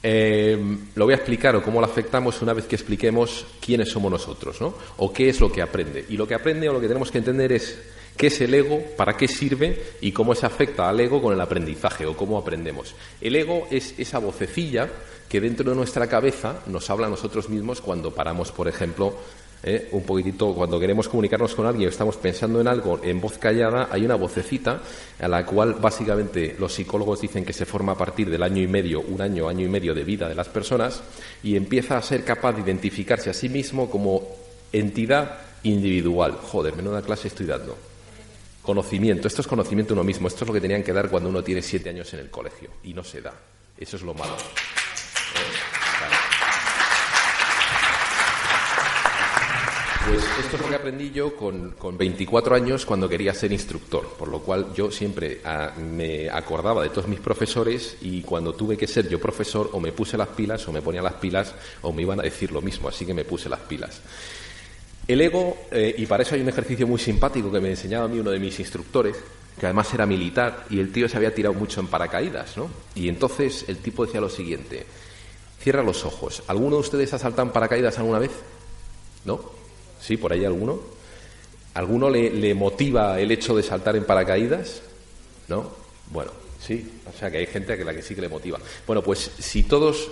[0.03, 4.11] Eh, lo voy a explicar o cómo lo afectamos una vez que expliquemos quiénes somos
[4.11, 4.75] nosotros, ¿no?
[4.97, 6.05] O qué es lo que aprende.
[6.09, 7.79] Y lo que aprende o lo que tenemos que entender es
[8.17, 8.81] ¿Qué es el ego?
[8.95, 9.81] ¿Para qué sirve?
[9.99, 12.95] ¿Y cómo se afecta al ego con el aprendizaje o cómo aprendemos?
[13.19, 14.89] El ego es esa vocecilla
[15.27, 19.15] que dentro de nuestra cabeza nos habla a nosotros mismos cuando paramos, por ejemplo,
[19.63, 19.89] ¿eh?
[19.91, 24.05] un poquitito, cuando queremos comunicarnos con alguien, estamos pensando en algo en voz callada, hay
[24.05, 24.81] una vocecita
[25.19, 28.67] a la cual básicamente los psicólogos dicen que se forma a partir del año y
[28.67, 31.03] medio, un año, año y medio de vida de las personas
[31.43, 34.23] y empieza a ser capaz de identificarse a sí mismo como
[34.71, 36.33] entidad individual.
[36.33, 37.94] Joder, menuda clase estoy dando.
[38.65, 41.43] Conocimiento, esto es conocimiento uno mismo, esto es lo que tenían que dar cuando uno
[41.43, 43.31] tiene siete años en el colegio y no se da.
[43.77, 44.35] Eso es lo malo.
[50.07, 54.07] Pues esto es lo que aprendí yo con, con, 24 años cuando quería ser instructor,
[54.17, 58.77] por lo cual yo siempre ah, me acordaba de todos mis profesores y cuando tuve
[58.77, 61.91] que ser yo profesor o me puse las pilas o me ponía las pilas o
[61.91, 64.01] me iban a decir lo mismo, así que me puse las pilas.
[65.07, 68.07] El ego, eh, y para eso hay un ejercicio muy simpático que me enseñaba a
[68.07, 69.15] mí uno de mis instructores,
[69.59, 72.69] que además era militar y el tío se había tirado mucho en paracaídas, ¿no?
[72.95, 74.85] Y entonces el tipo decía lo siguiente,
[75.59, 78.31] cierra los ojos, ¿alguno de ustedes ha saltado en paracaídas alguna vez?
[79.25, 79.41] ¿No?
[80.01, 80.17] ¿Sí?
[80.17, 80.79] ¿Por ahí alguno?
[81.75, 84.81] ¿Alguno le, motiva el hecho de saltar en paracaídas?
[85.47, 85.71] ¿No?
[86.09, 86.89] Bueno, sí.
[87.13, 88.59] O sea que hay gente a la que sí que le motiva.
[88.87, 90.09] Bueno, pues si todos,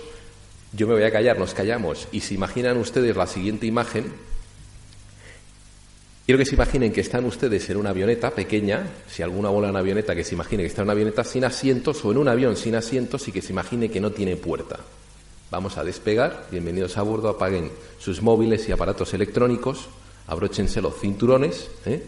[0.72, 4.12] yo me voy a callar, nos callamos, y se imaginan ustedes la siguiente imagen,
[6.24, 9.72] Quiero que se imaginen que están ustedes en una avioneta pequeña, si alguna bola en
[9.72, 12.28] una avioneta, que se imagine que está en una avioneta sin asientos o en un
[12.28, 14.78] avión sin asientos y que se imagine que no tiene puerta.
[15.50, 19.88] Vamos a despegar, bienvenidos a bordo, apaguen sus móviles y aparatos electrónicos,
[20.26, 22.02] abróchense los cinturones ¿eh?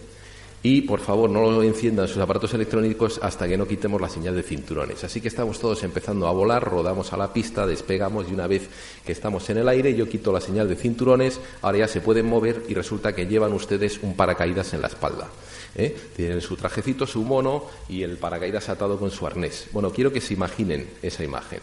[0.68, 4.42] Y por favor no enciendan sus aparatos electrónicos hasta que no quitemos la señal de
[4.42, 5.04] cinturones.
[5.04, 8.68] Así que estamos todos empezando a volar, rodamos a la pista, despegamos y una vez
[9.04, 12.26] que estamos en el aire yo quito la señal de cinturones, ahora ya se pueden
[12.26, 15.28] mover y resulta que llevan ustedes un paracaídas en la espalda.
[15.76, 15.96] ¿eh?
[16.16, 19.68] Tienen su trajecito, su mono y el paracaídas atado con su arnés.
[19.70, 21.60] Bueno, quiero que se imaginen esa imagen.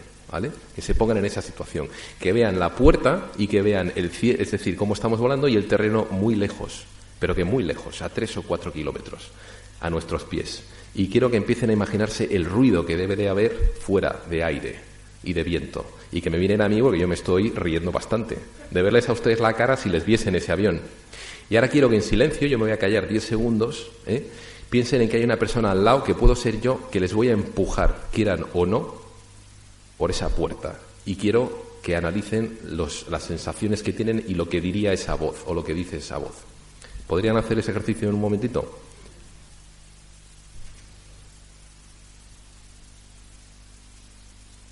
[0.76, 1.90] Que se pongan en esa situación,
[2.22, 5.68] que vean la puerta y que vean el es decir, cómo estamos volando y el
[5.68, 6.86] terreno muy lejos,
[7.24, 9.32] pero que muy lejos, a tres o cuatro kilómetros,
[9.80, 10.62] a nuestros pies.
[10.94, 14.76] Y quiero que empiecen a imaginarse el ruido que debe de haber fuera de aire
[15.24, 15.86] y de viento.
[16.12, 18.38] Y que me vienen a mí porque yo me estoy riendo bastante.
[18.72, 20.82] De verles a ustedes la cara si les viesen ese avión.
[21.50, 24.28] Y ahora quiero que en silencio, yo me voy a callar diez segundos, ¿eh?
[24.70, 27.30] piensen en que hay una persona al lado que puedo ser yo, que les voy
[27.30, 28.96] a empujar, quieran o no,
[29.98, 34.92] por esa puerta y quiero que analicen las sensaciones que tienen y lo que diría
[34.92, 36.52] esa voz o lo que dice esa voz.
[37.08, 38.80] ¿Podrían hacer ese ejercicio en un momentito?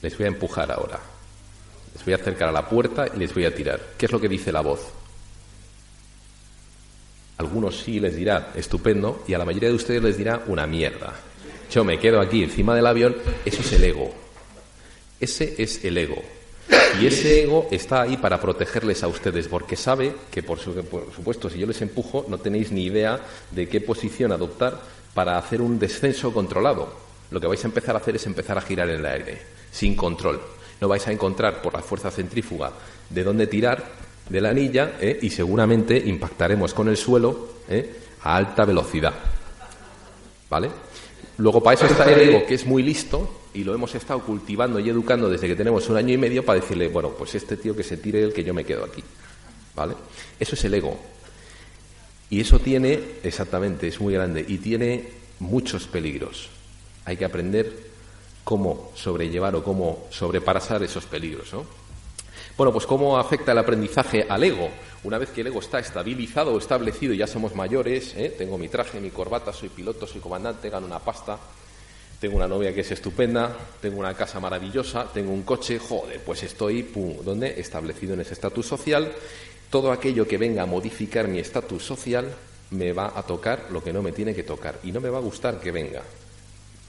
[0.01, 0.99] Les voy a empujar ahora.
[1.93, 3.79] Les voy a acercar a la puerta y les voy a tirar.
[3.97, 4.93] ¿Qué es lo que dice la voz?
[7.41, 11.13] algunos sí les dirá estupendo y a la mayoría de ustedes les dirá una mierda.
[11.71, 13.15] Yo me quedo aquí encima del avión,
[13.45, 14.13] eso es el ego.
[15.19, 16.21] Ese es el ego.
[16.99, 21.59] Y ese ego está ahí para protegerles a ustedes, porque sabe que, por, supuesto, si
[21.59, 23.19] yo les empujo, no tenéis ni idea
[23.51, 24.79] de qué posición adoptar
[25.13, 26.93] para hacer un descenso controlado.
[27.31, 29.95] Lo que vais a empezar a hacer es empezar a girar en el aire, sin
[29.95, 30.41] control.
[30.79, 32.71] No vais a encontrar por la fuerza centrífuga
[33.09, 33.83] de dónde tirar
[34.29, 35.19] de la anilla ¿eh?
[35.21, 37.95] y seguramente impactaremos con el suelo ¿eh?
[38.23, 39.13] a alta velocidad.
[40.49, 40.69] ¿Vale?
[41.37, 44.79] Luego, para eso está el ego, que es muy listo, y lo hemos estado cultivando
[44.79, 47.75] y educando desde que tenemos un año y medio para decirle, bueno, pues este tío
[47.75, 49.03] que se tire el que yo me quedo aquí.
[49.75, 49.95] ¿Vale?
[50.39, 50.97] Eso es el ego.
[52.29, 55.09] Y eso tiene, exactamente, es muy grande y tiene
[55.39, 56.49] muchos peligros.
[57.05, 57.91] Hay que aprender
[58.43, 61.65] cómo sobrellevar o cómo sobrepasar esos peligros, ¿no?
[62.57, 64.69] Bueno, pues cómo afecta el aprendizaje al ego.
[65.03, 68.35] Una vez que el ego está estabilizado o establecido, ya somos mayores, ¿eh?
[68.37, 71.39] tengo mi traje, mi corbata, soy piloto, soy comandante, gano una pasta,
[72.21, 76.43] tengo una novia que es estupenda, tengo una casa maravillosa, tengo un coche, joder, pues
[76.43, 77.59] estoy, pum, ¿dónde?
[77.59, 79.11] Establecido en ese estatus social.
[79.71, 82.31] Todo aquello que venga a modificar mi estatus social
[82.69, 85.17] me va a tocar lo que no me tiene que tocar y no me va
[85.17, 86.03] a gustar que venga.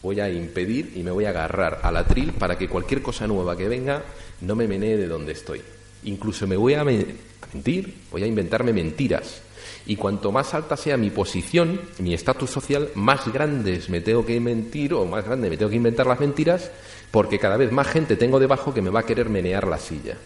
[0.02, 3.56] Voy a impedir y me voy a agarrar al atril para que cualquier cosa nueva
[3.56, 4.02] que venga
[4.42, 5.62] no me menee de donde estoy.
[6.04, 9.40] Incluso me voy a mentir, voy a inventarme mentiras
[9.86, 14.38] y cuanto más alta sea mi posición, mi estatus social, más grandes me tengo que
[14.40, 16.70] mentir o más grande me tengo que inventar las mentiras,
[17.10, 20.16] porque cada vez más gente tengo debajo que me va a querer menear la silla.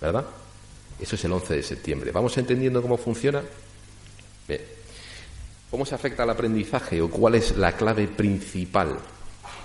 [0.00, 0.24] ¿Verdad?
[1.00, 2.10] Eso es el 11 de septiembre.
[2.12, 3.42] ¿Vamos entendiendo cómo funciona?
[4.46, 4.60] Bien.
[5.70, 8.98] ¿Cómo se afecta al aprendizaje o cuál es la clave principal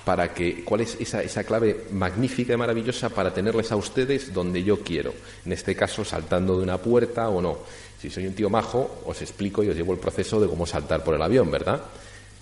[0.06, 4.64] para que, cuál es esa, esa clave magnífica y maravillosa para tenerles a ustedes donde
[4.64, 5.14] yo quiero?
[5.46, 7.60] En este caso, saltando de una puerta o no.
[8.04, 11.06] Si soy un tío majo, os explico y os llevo el proceso de cómo saltar
[11.06, 11.82] por el avión, ¿verdad?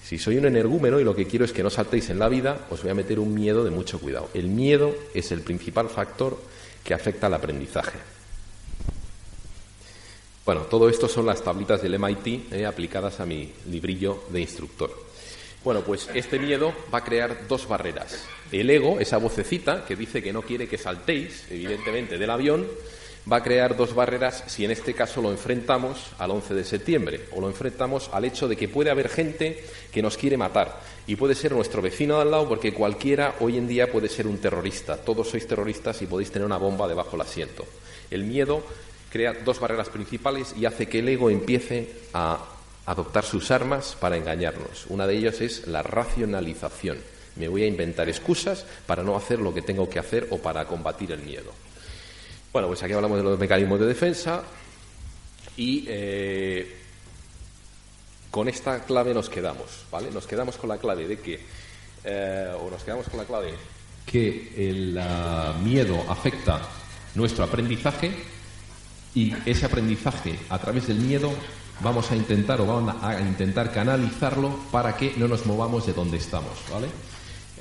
[0.04, 2.66] Si soy un energúmeno y lo que quiero es que no saltéis en la vida,
[2.72, 4.28] os voy a meter un miedo de mucho cuidado.
[4.34, 6.36] El miedo es el principal factor
[6.84, 8.00] que afecta al aprendizaje.
[10.48, 14.92] Bueno, todo esto son las tablitas del MIT eh, aplicadas a mi librillo de instructor.
[15.64, 18.26] Bueno, pues este miedo va a crear dos barreras.
[18.52, 22.66] El ego, esa vocecita que dice que no quiere que saltéis, evidentemente, del avión,
[23.32, 27.26] va a crear dos barreras si en este caso lo enfrentamos al 11 de septiembre
[27.32, 31.16] o lo enfrentamos al hecho de que puede haber gente que nos quiere matar y
[31.16, 34.38] puede ser nuestro vecino de al lado porque cualquiera hoy en día puede ser un
[34.38, 34.98] terrorista.
[34.98, 37.66] Todos sois terroristas y podéis tener una bomba debajo del asiento.
[38.10, 38.64] El miedo
[39.12, 42.40] crea dos barreras principales y hace que el ego empiece a
[42.86, 44.86] adoptar sus armas para engañarnos.
[44.90, 46.98] Una de ellas es la racionalización.
[47.36, 50.66] Me voy a inventar excusas para no hacer lo que tengo que hacer o para
[50.66, 51.52] combatir el miedo.
[52.54, 54.44] Bueno, pues aquí hablamos de los mecanismos de defensa
[55.56, 56.78] y eh,
[58.30, 60.12] con esta clave nos quedamos, ¿vale?
[60.12, 61.40] Nos quedamos con la clave de que,
[62.04, 63.54] eh, o nos quedamos con la clave
[64.06, 65.00] que el
[65.64, 66.60] miedo afecta
[67.16, 68.12] nuestro aprendizaje
[69.16, 71.32] y ese aprendizaje a través del miedo
[71.82, 76.18] vamos a intentar o vamos a intentar canalizarlo para que no nos movamos de donde
[76.18, 76.88] estamos, ¿vale?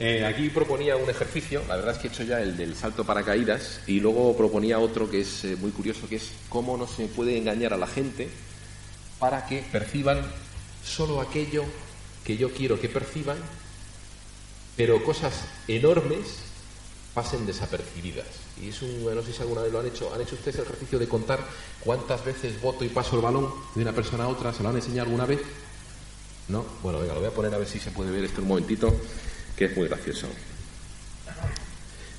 [0.03, 3.05] Eh, aquí proponía un ejercicio, la verdad es que he hecho ya el del salto
[3.05, 7.05] paracaídas y luego proponía otro que es eh, muy curioso, que es cómo no se
[7.05, 8.31] puede engañar a la gente
[9.19, 10.23] para que perciban
[10.83, 11.65] solo aquello
[12.25, 13.37] que yo quiero que perciban,
[14.75, 15.35] pero cosas
[15.69, 16.39] enormes
[17.13, 18.25] pasen desapercibidas.
[18.59, 20.63] Y es un, no sé si alguna vez lo han hecho, ¿han hecho ustedes el
[20.63, 21.41] ejercicio de contar
[21.85, 24.55] cuántas veces voto y paso el balón de una persona a otra?
[24.55, 25.41] ¿Se lo han enseñado alguna vez?
[26.49, 26.65] ¿No?
[26.83, 28.97] Bueno, venga, lo voy a poner a ver si se puede ver esto un momentito
[29.61, 30.27] que es muy gracioso.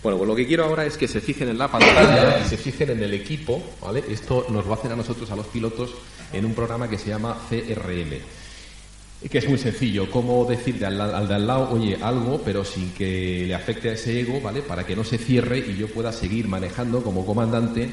[0.04, 2.56] Bueno, pues lo que quiero ahora es que se fijen en la pantalla y se
[2.56, 4.04] fijen en el equipo, ¿vale?
[4.10, 5.89] Esto nos lo hacen a nosotros, a los pilotos,
[6.32, 8.12] en un programa que se llama CRM,
[9.27, 12.91] que es muy sencillo, cómo decirle al, al de al lado, oye, algo, pero sin
[12.91, 14.62] que le afecte a ese ego, ¿vale?
[14.62, 17.89] Para que no se cierre y yo pueda seguir manejando como comandante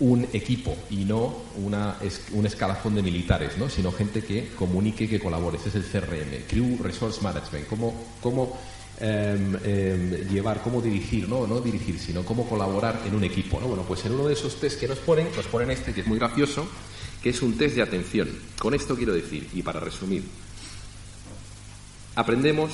[0.00, 1.96] un equipo y no una,
[2.32, 3.68] un escalafón de militares, ¿no?
[3.68, 5.58] sino gente que comunique, que colabore.
[5.58, 7.66] Ese es el CRM, Crew Resource Management.
[7.66, 8.58] Cómo, cómo
[8.98, 11.46] em, em, llevar, cómo dirigir, ¿no?
[11.46, 13.60] no dirigir, sino cómo colaborar en un equipo.
[13.60, 13.68] ¿no?
[13.68, 16.06] Bueno, pues en uno de esos test que nos ponen, nos ponen este que es
[16.06, 16.66] muy gracioso,
[17.22, 18.28] que es un test de atención.
[18.58, 20.24] Con esto quiero decir, y para resumir,
[22.16, 22.72] aprendemos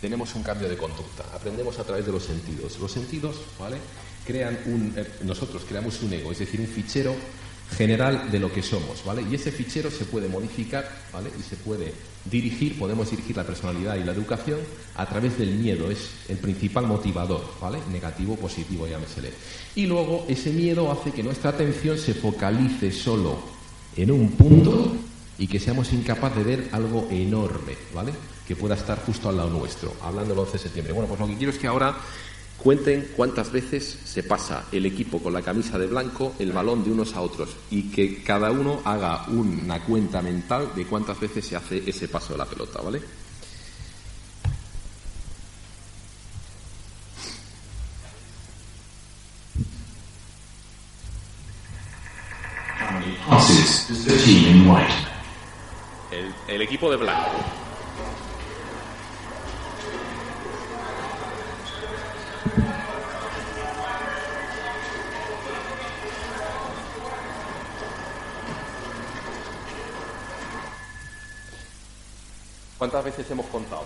[0.00, 1.24] tenemos un cambio de conducta.
[1.34, 2.78] Aprendemos a través de los sentidos.
[2.78, 3.78] Los sentidos, ¿vale?
[4.26, 7.14] Crean un, eh, nosotros creamos un ego, es decir, un fichero
[7.76, 9.24] general de lo que somos, ¿vale?
[9.30, 11.30] Y ese fichero se puede modificar, ¿vale?
[11.38, 11.92] Y se puede
[12.24, 14.58] dirigir, podemos dirigir la personalidad y la educación
[14.94, 17.78] a través del miedo, es el principal motivador, ¿vale?
[17.90, 19.32] Negativo, positivo, llámesele.
[19.74, 23.38] Y luego ese miedo hace que nuestra atención se focalice solo
[23.96, 24.96] en un punto
[25.38, 28.12] y que seamos incapaces de ver algo enorme, ¿vale?
[28.46, 30.92] Que pueda estar justo al lado nuestro, hablando del 11 de septiembre.
[30.92, 31.96] Bueno, pues lo que quiero es que ahora
[32.62, 36.90] Cuenten cuántas veces se pasa el equipo con la camisa de blanco el balón de
[36.90, 41.56] unos a otros y que cada uno haga una cuenta mental de cuántas veces se
[41.56, 43.00] hace ese paso de la pelota, ¿vale?
[56.10, 57.65] El, el equipo de blanco.
[72.78, 73.84] ¿Cuántas veces hemos contado?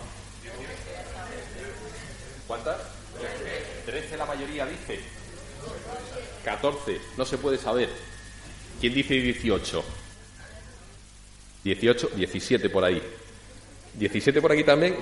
[2.46, 2.76] ¿Cuántas?
[3.86, 5.00] Trece la mayoría dice.
[6.44, 7.88] Catorce, no se puede saber.
[8.80, 9.84] ¿Quién dice dieciocho?
[11.62, 13.02] Dieciocho, diecisiete por ahí.
[13.94, 14.96] Diecisiete por aquí también.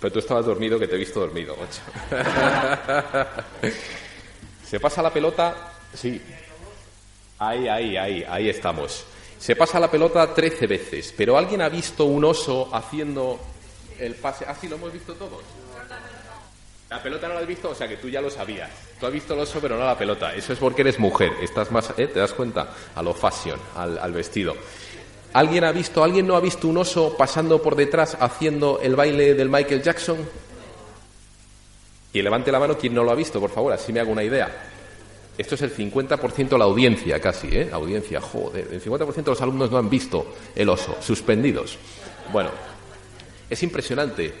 [0.00, 1.82] Pero tú estabas dormido, que te he visto dormido, ocho.
[4.68, 5.74] ¿Se pasa la pelota?
[5.94, 6.20] Sí.
[7.38, 9.04] Ahí, ahí, ahí, ahí estamos.
[9.40, 13.40] Se pasa la pelota 13 veces, pero ¿alguien ha visto un oso haciendo
[13.98, 14.44] el pase?
[14.46, 15.40] ¿Ah, sí, lo hemos visto todos?
[16.90, 18.68] La pelota no la has visto, o sea que tú ya lo sabías.
[18.98, 20.34] Tú has visto el oso, pero no la pelota.
[20.34, 21.32] Eso es porque eres mujer.
[21.40, 22.08] Estás más, ¿eh?
[22.08, 22.74] ¿Te das cuenta?
[22.94, 24.54] A lo fashion, al, al vestido.
[25.32, 29.32] ¿Alguien ha visto, alguien no ha visto un oso pasando por detrás haciendo el baile
[29.32, 30.18] del Michael Jackson?
[32.12, 34.24] Y levante la mano quien no lo ha visto, por favor, así me hago una
[34.24, 34.70] idea.
[35.40, 37.70] Esto es el 50% de la audiencia casi, ¿eh?
[37.72, 38.68] Audiencia, joder.
[38.70, 41.78] El 50% de los alumnos no han visto el oso, suspendidos.
[42.30, 42.50] Bueno,
[43.48, 44.34] es impresionante.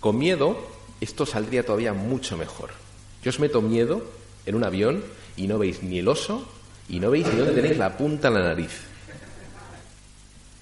[0.00, 0.58] Con miedo,
[1.00, 2.70] esto saldría todavía mucho mejor.
[3.22, 4.02] Yo os meto miedo
[4.44, 5.04] en un avión
[5.36, 6.48] y no veis ni el oso
[6.88, 8.72] y no veis ni dónde tenéis la punta en la nariz.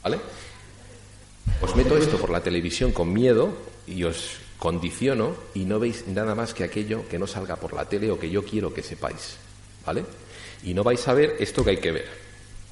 [0.02, 0.18] ¿Vale?
[1.62, 6.34] Os meto esto por la televisión con miedo y os condiciono y no veis nada
[6.34, 9.45] más que aquello que no salga por la tele o que yo quiero que sepáis.
[9.86, 10.04] ¿Vale?
[10.64, 12.08] Y no vais a ver esto que hay que ver.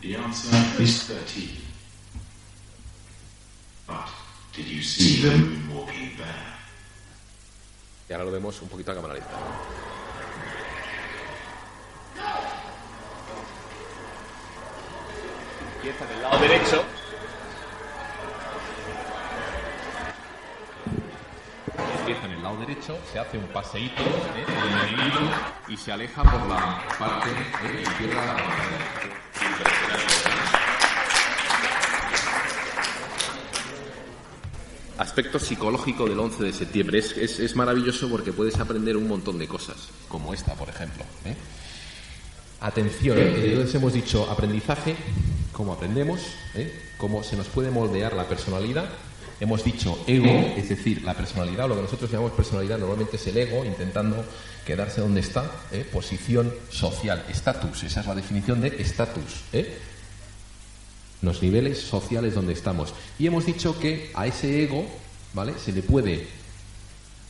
[0.03, 1.61] The answer is 13.
[3.87, 4.09] But
[4.55, 6.55] did you see the bear?
[8.09, 9.31] Y ahora lo vemos un poquito a cámara lenta.
[15.77, 16.85] Empieza del lado derecho.
[22.45, 24.45] Lado derecho, se hace un paseíto ¿eh?
[25.69, 27.83] y se aleja por la parte ¿eh?
[27.83, 28.37] izquierda.
[34.99, 36.99] Aspecto psicológico del 11 de septiembre.
[36.99, 41.03] Es, maravilloso porque puedes aprender un montón de cosas, como esta, por ejemplo.
[41.25, 41.35] ¿eh?
[42.61, 43.51] Atención, ¿eh?
[43.51, 44.97] entonces hemos dicho aprendizaje,
[45.53, 46.21] cómo aprendemos,
[46.55, 46.73] ¿eh?
[46.99, 48.89] cómo se nos puede moldear la personalidad.
[49.41, 53.37] Hemos dicho ego, es decir, la personalidad, lo que nosotros llamamos personalidad normalmente es el
[53.37, 54.25] ego, intentando
[54.65, 55.87] quedarse donde está, ¿eh?
[55.93, 59.43] posición social, estatus, esa es la definición de estatus.
[59.53, 59.79] ¿eh?
[61.25, 62.95] los niveles sociales donde estamos.
[63.19, 64.87] Y hemos dicho que a ese ego,
[65.33, 65.55] ¿vale?
[65.59, 66.27] Se le puede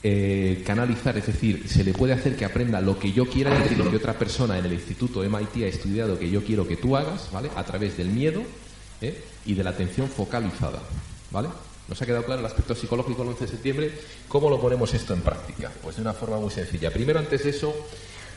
[0.02, 3.62] eh, canalizar, es decir, se le puede hacer que aprenda lo que yo quiera, es
[3.62, 6.76] decir, lo que otra persona en el instituto MIT ha estudiado que yo quiero que
[6.76, 7.50] tú hagas, ¿vale?
[7.56, 8.42] A través del miedo
[9.46, 10.80] y de la atención focalizada,
[11.30, 11.48] ¿vale?
[11.88, 13.92] ¿Nos ha quedado claro el aspecto psicológico del 11 de septiembre?
[14.28, 15.70] ¿Cómo lo ponemos esto en práctica?
[15.82, 16.90] Pues de una forma muy sencilla.
[16.90, 17.74] Primero, antes de eso,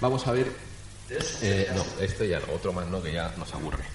[0.02, 0.48] vamos a ver...
[1.42, 3.86] eh, no, este ya no, otro más no, que ya nos aburre.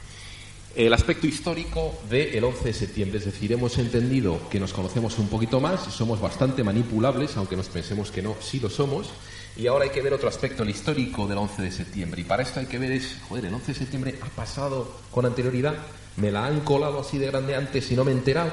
[0.74, 5.28] El aspecto histórico del 11 de septiembre, es decir, hemos entendido que nos conocemos un
[5.28, 9.10] poquito más, somos bastante manipulables, aunque nos pensemos que no, sí lo somos,
[9.54, 12.22] y ahora hay que ver otro aspecto, el histórico del 11 de septiembre.
[12.22, 15.26] Y para esto hay que ver es, joder, el 11 de septiembre ha pasado con
[15.26, 15.74] anterioridad,
[16.16, 18.50] me la han colado así de grande antes y no me he enterado,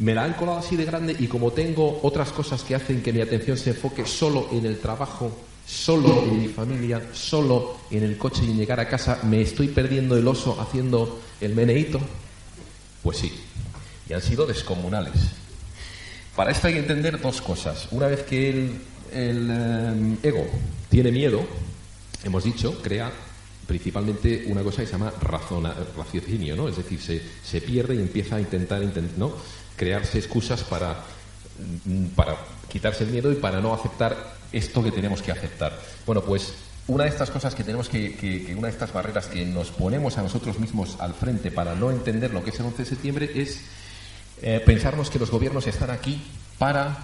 [0.00, 3.12] me la han colado así de grande y como tengo otras cosas que hacen que
[3.12, 5.30] mi atención se enfoque solo en el trabajo,
[5.66, 9.68] solo en mi familia, solo en el coche y en llegar a casa, me estoy
[9.68, 12.00] perdiendo el oso haciendo el meneíto.
[13.02, 13.32] Pues sí,
[14.08, 15.12] y han sido descomunales.
[16.36, 17.88] Para esto hay que entender dos cosas.
[17.90, 18.80] Una vez que el,
[19.12, 20.46] el, eh, ego
[20.88, 21.42] tiene miedo,
[22.24, 23.12] hemos dicho, crea
[23.66, 26.68] principalmente una cosa que se llama razona, raciocinio, ¿no?
[26.68, 29.32] Es decir, se, pierde y empieza a intentar, intent- ¿no?
[29.76, 30.96] Crearse excusas para,
[32.16, 32.36] para
[32.68, 35.78] quitarse el miedo y para no aceptar esto que tenemos que aceptar.
[36.06, 36.54] Bueno, pues
[36.88, 39.70] una de estas cosas que tenemos que, que- que una de estas barreras que nos
[39.70, 42.88] ponemos a nosotros mismos al frente para no entender lo que es el 11 de
[42.88, 43.60] septiembre es
[44.42, 46.20] eh, pensarnos que los gobiernos están aquí
[46.58, 46.98] para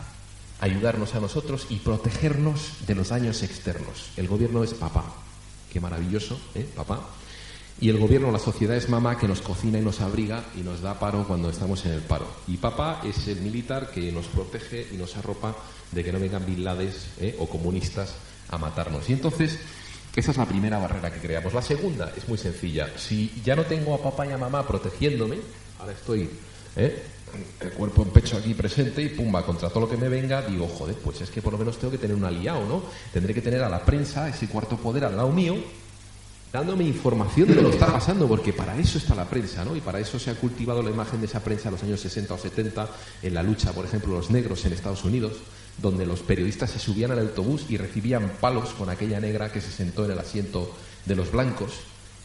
[0.60, 4.10] ayudarnos a nosotros y protegernos de los daños externos.
[4.16, 5.04] El gobierno es papá.
[5.72, 6.66] Qué maravilloso, ¿eh?
[6.74, 7.00] Papá.
[7.80, 10.80] Y el gobierno, la sociedad es mamá que nos cocina y nos abriga y nos
[10.80, 12.26] da paro cuando estamos en el paro.
[12.48, 15.54] Y papá es el militar que nos protege y nos arropa
[15.92, 17.36] de que no vengan Bin Ladens, ¿eh?
[17.38, 18.14] o comunistas
[18.50, 19.08] a matarnos.
[19.08, 19.60] Y entonces,
[20.16, 21.54] esa es la primera barrera que creamos.
[21.54, 22.88] La segunda es muy sencilla.
[22.96, 25.38] Si ya no tengo a papá y a mamá protegiéndome,
[25.78, 26.28] ahora estoy
[26.74, 27.00] ¿eh?
[27.60, 30.66] el cuerpo en pecho aquí presente y pumba, contra todo lo que me venga, digo,
[30.66, 32.82] joder, pues es que por lo menos tengo que tener un aliado, ¿no?
[33.12, 35.56] Tendré que tener a la prensa, ese cuarto poder al lado mío,
[36.52, 39.76] dándome información de lo que está pasando, porque para eso está la prensa, ¿no?
[39.76, 42.34] Y para eso se ha cultivado la imagen de esa prensa en los años 60
[42.34, 42.88] o 70,
[43.22, 45.34] en la lucha, por ejemplo, los negros en Estados Unidos,
[45.78, 49.70] donde los periodistas se subían al autobús y recibían palos con aquella negra que se
[49.70, 50.74] sentó en el asiento
[51.04, 51.72] de los blancos.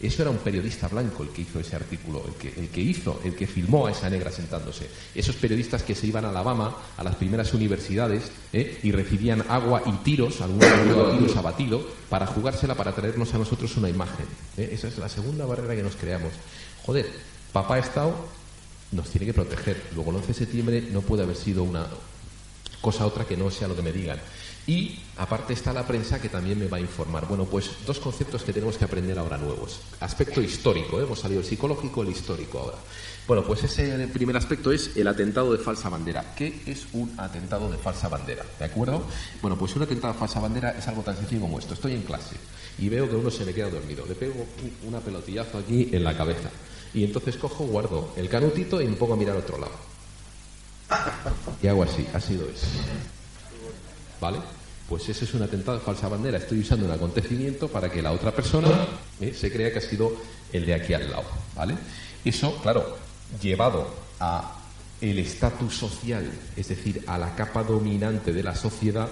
[0.04, 2.26] Eso era un periodista blanco el que hizo ese artículo,
[2.58, 4.89] el que, hizo, el que filmó a esa negra sentándose.
[5.16, 8.80] Esos periodistas que se iban a Alabama, a las primeras universidades, ¿eh?
[8.84, 10.68] y recibían agua y tiros, algunos
[11.18, 14.26] tiros abatido, para jugársela, para traernos a nosotros una imagen.
[14.58, 14.72] ¿eh?
[14.74, 16.34] Esa es la segunda barrera que nos creamos.
[16.86, 17.10] Joder,
[17.54, 18.14] papá Estado
[18.91, 19.82] nos tiene que proteger.
[19.95, 21.88] Luego el 11 de septiembre no puede haber sido una
[22.82, 24.20] cosa otra que no sea lo que me digan.
[24.66, 27.28] Y aparte está la prensa que también me va a informar.
[27.28, 29.82] Bueno, pues dos conceptos que tenemos que aprender ahora nuevos.
[29.99, 31.03] Aspecto histórico, ¿eh?
[31.03, 32.78] hemos salido el psicológico, el histórico ahora.
[33.28, 36.34] Bueno, pues ese primer aspecto es el atentado de falsa bandera.
[36.36, 38.45] ¿Qué es un atentado de falsa bandera?
[38.57, 39.05] ¿De acuerdo?
[39.41, 41.74] Bueno, pues un atentado de falsa bandera es algo tan sencillo como esto.
[41.74, 42.36] Estoy en clase
[42.80, 44.05] y veo que uno se me queda dormido.
[44.05, 44.45] Le pego
[44.88, 46.49] una pelotillazo aquí en la cabeza.
[46.93, 49.74] Y entonces cojo, guardo el canutito y me pongo a mirar a otro lado.
[51.61, 52.68] Y hago así, ha sido eso.
[54.24, 54.39] ¿Vale?
[54.88, 56.38] Pues ese es un atentado de falsa bandera.
[56.38, 58.69] Estoy usando un acontecimiento para que la otra persona
[59.19, 59.34] ¿eh?
[59.38, 60.15] se crea que ha sido
[60.53, 61.26] el de aquí al lado.
[61.57, 61.76] ¿Vale?
[62.24, 62.97] Eso, claro,
[63.41, 63.86] llevado
[64.21, 64.61] a
[65.01, 69.09] el estatus social, es decir, a la capa dominante de la sociedad,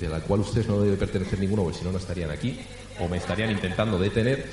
[0.00, 2.58] de la cual ustedes no deben pertenecer ninguno, porque si no, no estarían aquí,
[3.00, 4.46] o me estarían intentando detener.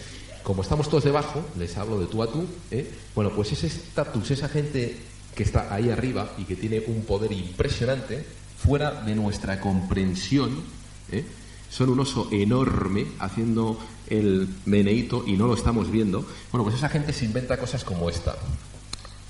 [0.43, 2.91] Como estamos todos debajo, les hablo de tú a tú, ¿eh?
[3.15, 4.97] bueno, pues ese estatus, esa gente
[5.33, 10.63] que está ahí arriba y que tiene un poder impresionante, fuera de nuestra comprensión,
[11.11, 11.25] ¿eh?
[11.69, 16.25] son un oso enorme haciendo el meneíto y no lo estamos viendo.
[16.51, 18.35] Bueno, pues esa gente se inventa cosas como esta.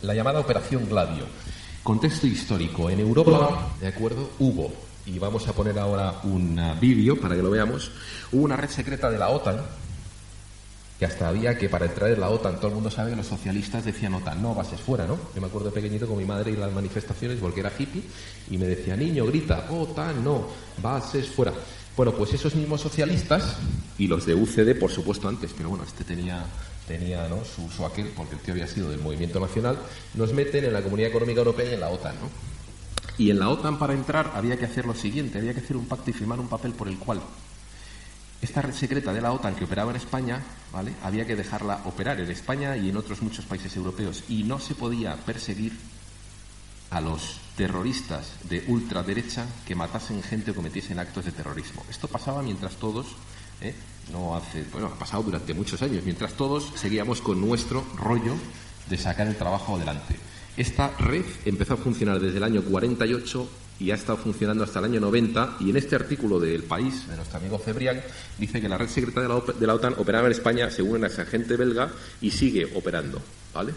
[0.01, 1.25] La llamada Operación Gladio.
[1.83, 2.89] Contexto histórico.
[2.89, 4.29] En Europa, ¿de acuerdo?
[4.39, 4.71] Hubo,
[5.05, 7.91] y vamos a poner ahora un ah, vídeo para que lo veamos,
[8.31, 9.61] hubo una red secreta de la OTAN
[11.01, 13.25] que hasta había que para entrar en la OTAN, todo el mundo sabe que los
[13.25, 15.17] socialistas decían OTAN, no, bases fuera, ¿no?
[15.33, 18.03] Yo me acuerdo pequeñito con mi madre y las manifestaciones porque era hippie
[18.51, 20.45] y me decía, niño, grita, OTAN, no,
[20.79, 21.53] bases fuera.
[21.97, 23.55] Bueno, pues esos mismos socialistas
[23.97, 26.45] y los de UCD, por supuesto, antes, pero bueno, este tenía
[26.87, 27.43] tenía ¿no?
[27.45, 29.79] su, su aquel, porque el tío había sido del movimiento nacional,
[30.13, 32.29] nos meten en la Comunidad Económica Europea y en la OTAN, ¿no?
[33.17, 35.87] Y en la OTAN para entrar había que hacer lo siguiente, había que hacer un
[35.87, 37.21] pacto y firmar un papel por el cual
[38.41, 40.41] esta red secreta de la OTAN que operaba en España,
[40.73, 40.93] ¿vale?
[41.03, 44.73] Había que dejarla operar en España y en otros muchos países europeos y no se
[44.73, 45.77] podía perseguir
[46.89, 51.85] a los terroristas de ultraderecha que matasen gente o cometiesen actos de terrorismo.
[51.89, 53.07] Esto pasaba mientras todos,
[53.61, 53.73] ¿eh?
[54.11, 58.35] no hace, bueno, ha pasado durante muchos años, mientras todos seguíamos con nuestro rollo
[58.89, 60.17] de sacar el trabajo adelante.
[60.57, 63.47] Esta red empezó a funcionar desde el año 48
[63.81, 67.15] y ha estado funcionando hasta el año 90 y en este artículo del País, de
[67.15, 67.99] nuestro amigo Cebrián,
[68.37, 71.89] dice que la red secreta de la, OTAN operaba en España según un agente belga
[72.21, 73.19] y sigue operando,
[73.53, 73.73] ¿vale?